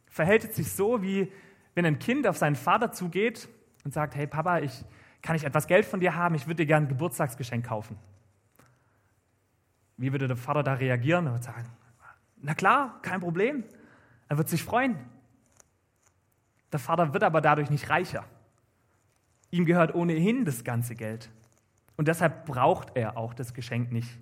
verhält 0.07 0.43
es 0.43 0.55
sich 0.55 0.71
so, 0.71 1.01
wie 1.01 1.31
wenn 1.73 1.85
ein 1.85 1.99
Kind 1.99 2.27
auf 2.27 2.37
seinen 2.37 2.55
Vater 2.55 2.91
zugeht 2.91 3.47
und 3.85 3.93
sagt, 3.93 4.15
hey 4.15 4.27
Papa, 4.27 4.59
ich, 4.59 4.83
kann 5.21 5.35
ich 5.35 5.45
etwas 5.45 5.67
Geld 5.67 5.85
von 5.85 5.99
dir 5.99 6.15
haben? 6.15 6.35
Ich 6.35 6.47
würde 6.47 6.57
dir 6.57 6.65
gerne 6.65 6.87
ein 6.87 6.89
Geburtstagsgeschenk 6.89 7.65
kaufen. 7.65 7.97
Wie 9.97 10.11
würde 10.11 10.27
der 10.27 10.35
Vater 10.37 10.63
da 10.63 10.73
reagieren? 10.73 11.27
Er 11.27 11.33
würde 11.33 11.45
sagen, 11.45 11.69
na 12.41 12.53
klar, 12.53 12.99
kein 13.01 13.19
Problem. 13.19 13.63
Er 14.27 14.37
wird 14.37 14.49
sich 14.49 14.63
freuen. 14.63 14.97
Der 16.71 16.79
Vater 16.79 17.13
wird 17.13 17.23
aber 17.23 17.41
dadurch 17.41 17.69
nicht 17.69 17.89
reicher. 17.89 18.25
Ihm 19.49 19.65
gehört 19.65 19.93
ohnehin 19.93 20.45
das 20.45 20.63
ganze 20.63 20.95
Geld. 20.95 21.29
Und 21.97 22.07
deshalb 22.07 22.45
braucht 22.45 22.95
er 22.95 23.17
auch 23.17 23.33
das 23.33 23.53
Geschenk 23.53 23.91
nicht 23.91 24.17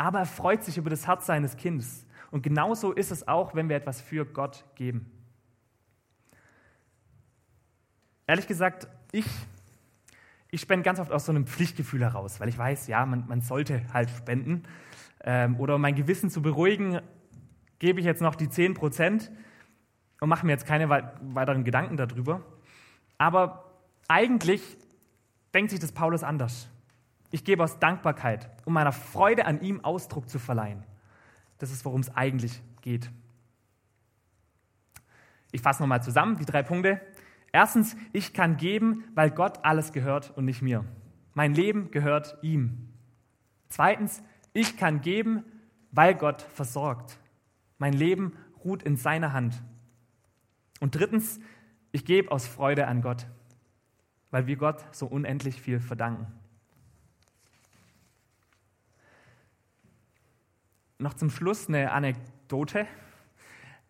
aber 0.00 0.20
er 0.20 0.26
freut 0.26 0.64
sich 0.64 0.78
über 0.78 0.88
das 0.88 1.06
Herz 1.06 1.26
seines 1.26 1.58
Kindes. 1.58 2.06
Und 2.30 2.42
genauso 2.42 2.92
ist 2.92 3.10
es 3.10 3.28
auch, 3.28 3.54
wenn 3.54 3.68
wir 3.68 3.76
etwas 3.76 4.00
für 4.00 4.24
Gott 4.24 4.64
geben. 4.74 5.10
Ehrlich 8.26 8.46
gesagt, 8.46 8.88
ich, 9.12 9.26
ich 10.50 10.62
spende 10.62 10.84
ganz 10.84 11.00
oft 11.00 11.12
aus 11.12 11.26
so 11.26 11.32
einem 11.32 11.46
Pflichtgefühl 11.46 12.00
heraus, 12.00 12.40
weil 12.40 12.48
ich 12.48 12.56
weiß, 12.56 12.86
ja, 12.86 13.04
man, 13.04 13.26
man 13.28 13.42
sollte 13.42 13.92
halt 13.92 14.08
spenden. 14.08 14.62
Ähm, 15.22 15.60
oder 15.60 15.74
um 15.74 15.82
mein 15.82 15.96
Gewissen 15.96 16.30
zu 16.30 16.40
beruhigen, 16.40 17.02
gebe 17.80 17.98
ich 17.98 18.06
jetzt 18.06 18.22
noch 18.22 18.36
die 18.36 18.48
10 18.48 18.74
Prozent 18.74 19.32
und 20.20 20.28
mache 20.28 20.46
mir 20.46 20.52
jetzt 20.52 20.66
keine 20.66 20.88
weiteren 20.88 21.64
Gedanken 21.64 21.96
darüber. 21.96 22.42
Aber 23.18 23.64
eigentlich 24.06 24.62
denkt 25.52 25.72
sich 25.72 25.80
das 25.80 25.90
Paulus 25.90 26.22
anders. 26.22 26.68
Ich 27.32 27.44
gebe 27.44 27.64
aus 27.64 27.78
Dankbarkeit, 27.78 28.48
um 28.64 28.72
meiner 28.72 28.92
Freude 28.92 29.46
an 29.46 29.60
ihm 29.60 29.84
Ausdruck 29.84 30.28
zu 30.28 30.38
verleihen. 30.38 30.84
Das 31.58 31.70
ist, 31.70 31.84
worum 31.84 32.00
es 32.00 32.14
eigentlich 32.14 32.62
geht. 32.82 33.10
Ich 35.52 35.62
fasse 35.62 35.82
nochmal 35.82 36.02
zusammen, 36.02 36.36
die 36.38 36.44
drei 36.44 36.62
Punkte. 36.62 37.00
Erstens, 37.52 37.96
ich 38.12 38.32
kann 38.32 38.56
geben, 38.56 39.04
weil 39.14 39.30
Gott 39.30 39.64
alles 39.64 39.92
gehört 39.92 40.36
und 40.36 40.44
nicht 40.44 40.62
mir. 40.62 40.84
Mein 41.34 41.54
Leben 41.54 41.90
gehört 41.90 42.36
ihm. 42.42 42.88
Zweitens, 43.68 44.22
ich 44.52 44.76
kann 44.76 45.00
geben, 45.00 45.44
weil 45.92 46.14
Gott 46.14 46.42
versorgt. 46.42 47.19
Mein 47.80 47.92
Leben 47.92 48.36
ruht 48.64 48.84
in 48.84 48.96
seiner 48.96 49.32
Hand. 49.32 49.60
Und 50.78 50.94
drittens, 50.94 51.40
ich 51.90 52.04
gebe 52.04 52.30
aus 52.30 52.46
Freude 52.46 52.86
an 52.86 53.02
Gott, 53.02 53.26
weil 54.30 54.46
wir 54.46 54.54
Gott 54.54 54.84
so 54.94 55.06
unendlich 55.06 55.60
viel 55.60 55.80
verdanken. 55.80 56.28
noch 61.00 61.14
zum 61.14 61.30
Schluss 61.30 61.68
eine 61.68 61.92
Anekdote. 61.92 62.86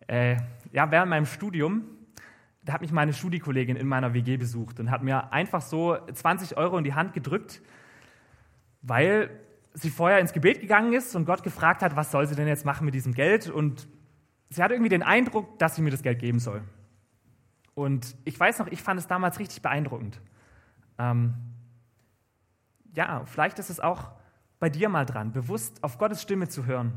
Äh, 0.07 0.37
ja, 0.71 0.89
während 0.91 1.09
meinem 1.09 1.25
Studium, 1.25 1.83
da 2.63 2.73
hat 2.73 2.81
mich 2.81 2.91
meine 2.91 3.13
Studiekollegin 3.13 3.75
in 3.75 3.87
meiner 3.87 4.13
WG 4.13 4.37
besucht 4.37 4.79
und 4.79 4.89
hat 4.91 5.03
mir 5.03 5.31
einfach 5.31 5.61
so 5.61 5.97
20 6.11 6.57
Euro 6.57 6.77
in 6.77 6.83
die 6.83 6.93
Hand 6.93 7.13
gedrückt, 7.13 7.61
weil 8.81 9.29
sie 9.73 9.89
vorher 9.89 10.19
ins 10.19 10.33
Gebet 10.33 10.61
gegangen 10.61 10.93
ist 10.93 11.15
und 11.15 11.25
Gott 11.25 11.43
gefragt 11.43 11.81
hat, 11.81 11.95
was 11.95 12.11
soll 12.11 12.27
sie 12.27 12.35
denn 12.35 12.47
jetzt 12.47 12.65
machen 12.65 12.85
mit 12.85 12.93
diesem 12.93 13.13
Geld? 13.13 13.49
Und 13.49 13.87
sie 14.49 14.61
hatte 14.61 14.73
irgendwie 14.73 14.89
den 14.89 15.03
Eindruck, 15.03 15.57
dass 15.59 15.75
sie 15.75 15.81
mir 15.81 15.91
das 15.91 16.03
Geld 16.03 16.19
geben 16.19 16.39
soll. 16.39 16.61
Und 17.73 18.15
ich 18.25 18.39
weiß 18.39 18.59
noch, 18.59 18.67
ich 18.67 18.81
fand 18.81 18.99
es 18.99 19.07
damals 19.07 19.39
richtig 19.39 19.61
beeindruckend. 19.61 20.19
Ähm, 20.97 21.33
ja, 22.93 23.23
vielleicht 23.25 23.59
ist 23.59 23.69
es 23.69 23.79
auch 23.79 24.11
bei 24.59 24.69
dir 24.69 24.89
mal 24.89 25.05
dran, 25.05 25.31
bewusst 25.31 25.83
auf 25.83 25.97
Gottes 25.97 26.21
Stimme 26.21 26.49
zu 26.49 26.65
hören. 26.65 26.93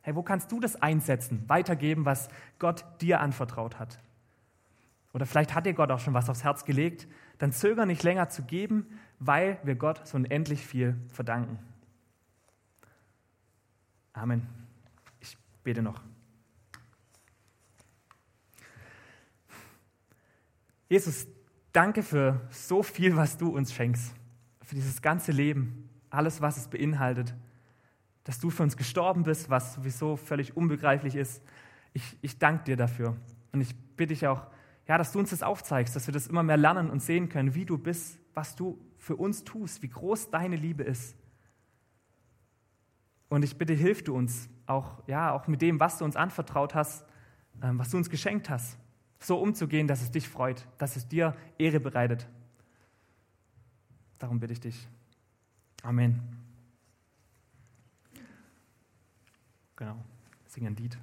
Hey, 0.00 0.14
wo 0.16 0.22
kannst 0.22 0.50
du 0.50 0.60
das 0.60 0.80
einsetzen, 0.80 1.44
weitergeben, 1.48 2.04
was 2.04 2.28
Gott 2.58 2.84
dir 3.00 3.20
anvertraut 3.20 3.78
hat? 3.78 4.00
Oder 5.12 5.26
vielleicht 5.26 5.54
hat 5.54 5.66
dir 5.66 5.74
Gott 5.74 5.90
auch 5.90 6.00
schon 6.00 6.14
was 6.14 6.28
aufs 6.28 6.42
Herz 6.42 6.64
gelegt. 6.64 7.06
Dann 7.38 7.52
zöger 7.52 7.86
nicht 7.86 8.02
länger 8.02 8.28
zu 8.28 8.42
geben, 8.42 8.86
weil 9.20 9.58
wir 9.62 9.76
Gott 9.76 10.06
so 10.06 10.16
unendlich 10.16 10.66
viel 10.66 10.96
verdanken. 11.08 11.58
Amen. 14.14 14.46
Ich 15.20 15.36
bete 15.64 15.82
noch. 15.82 16.00
Jesus, 20.88 21.26
danke 21.72 22.04
für 22.04 22.40
so 22.50 22.84
viel, 22.84 23.16
was 23.16 23.36
du 23.36 23.48
uns 23.48 23.74
schenkst, 23.74 24.14
für 24.62 24.76
dieses 24.76 25.02
ganze 25.02 25.32
Leben 25.32 25.90
alles, 26.10 26.40
was 26.40 26.56
es 26.56 26.68
beinhaltet, 26.68 27.34
dass 28.22 28.38
du 28.38 28.50
für 28.50 28.62
uns 28.62 28.76
gestorben 28.76 29.24
bist, 29.24 29.50
was 29.50 29.74
sowieso 29.74 30.16
völlig 30.16 30.56
unbegreiflich 30.56 31.16
ist. 31.16 31.42
Ich, 31.92 32.16
ich 32.22 32.38
danke 32.38 32.64
dir 32.64 32.76
dafür. 32.76 33.16
Und 33.52 33.60
ich 33.60 33.74
bitte 33.96 34.14
dich 34.14 34.26
auch, 34.28 34.46
ja, 34.86 34.96
dass 34.96 35.10
du 35.10 35.18
uns 35.18 35.30
das 35.30 35.42
aufzeigst, 35.42 35.96
dass 35.96 36.06
wir 36.06 36.14
das 36.14 36.28
immer 36.28 36.44
mehr 36.44 36.56
lernen 36.56 36.88
und 36.88 37.00
sehen 37.00 37.28
können, 37.28 37.56
wie 37.56 37.64
du 37.64 37.78
bist, 37.78 38.20
was 38.34 38.54
du 38.54 38.78
für 38.96 39.16
uns 39.16 39.42
tust, 39.42 39.82
wie 39.82 39.88
groß 39.88 40.30
deine 40.30 40.56
Liebe 40.56 40.84
ist. 40.84 41.16
Und 43.28 43.42
ich 43.42 43.56
bitte, 43.56 43.72
hilf 43.72 44.04
du 44.04 44.14
uns 44.14 44.48
auch, 44.66 45.02
ja, 45.06 45.32
auch 45.32 45.46
mit 45.46 45.62
dem, 45.62 45.80
was 45.80 45.98
du 45.98 46.04
uns 46.04 46.16
anvertraut 46.16 46.74
hast, 46.74 47.04
ähm, 47.62 47.78
was 47.78 47.90
du 47.90 47.96
uns 47.96 48.10
geschenkt 48.10 48.50
hast, 48.50 48.78
so 49.18 49.38
umzugehen, 49.38 49.86
dass 49.86 50.02
es 50.02 50.10
dich 50.10 50.28
freut, 50.28 50.66
dass 50.78 50.96
es 50.96 51.08
dir 51.08 51.34
Ehre 51.58 51.80
bereitet. 51.80 52.28
Darum 54.18 54.40
bitte 54.40 54.52
ich 54.52 54.60
dich. 54.60 54.88
Amen. 55.82 56.20
Genau, 59.76 59.96
singen 60.46 60.68
ein 60.68 60.76
Lied. 60.76 60.96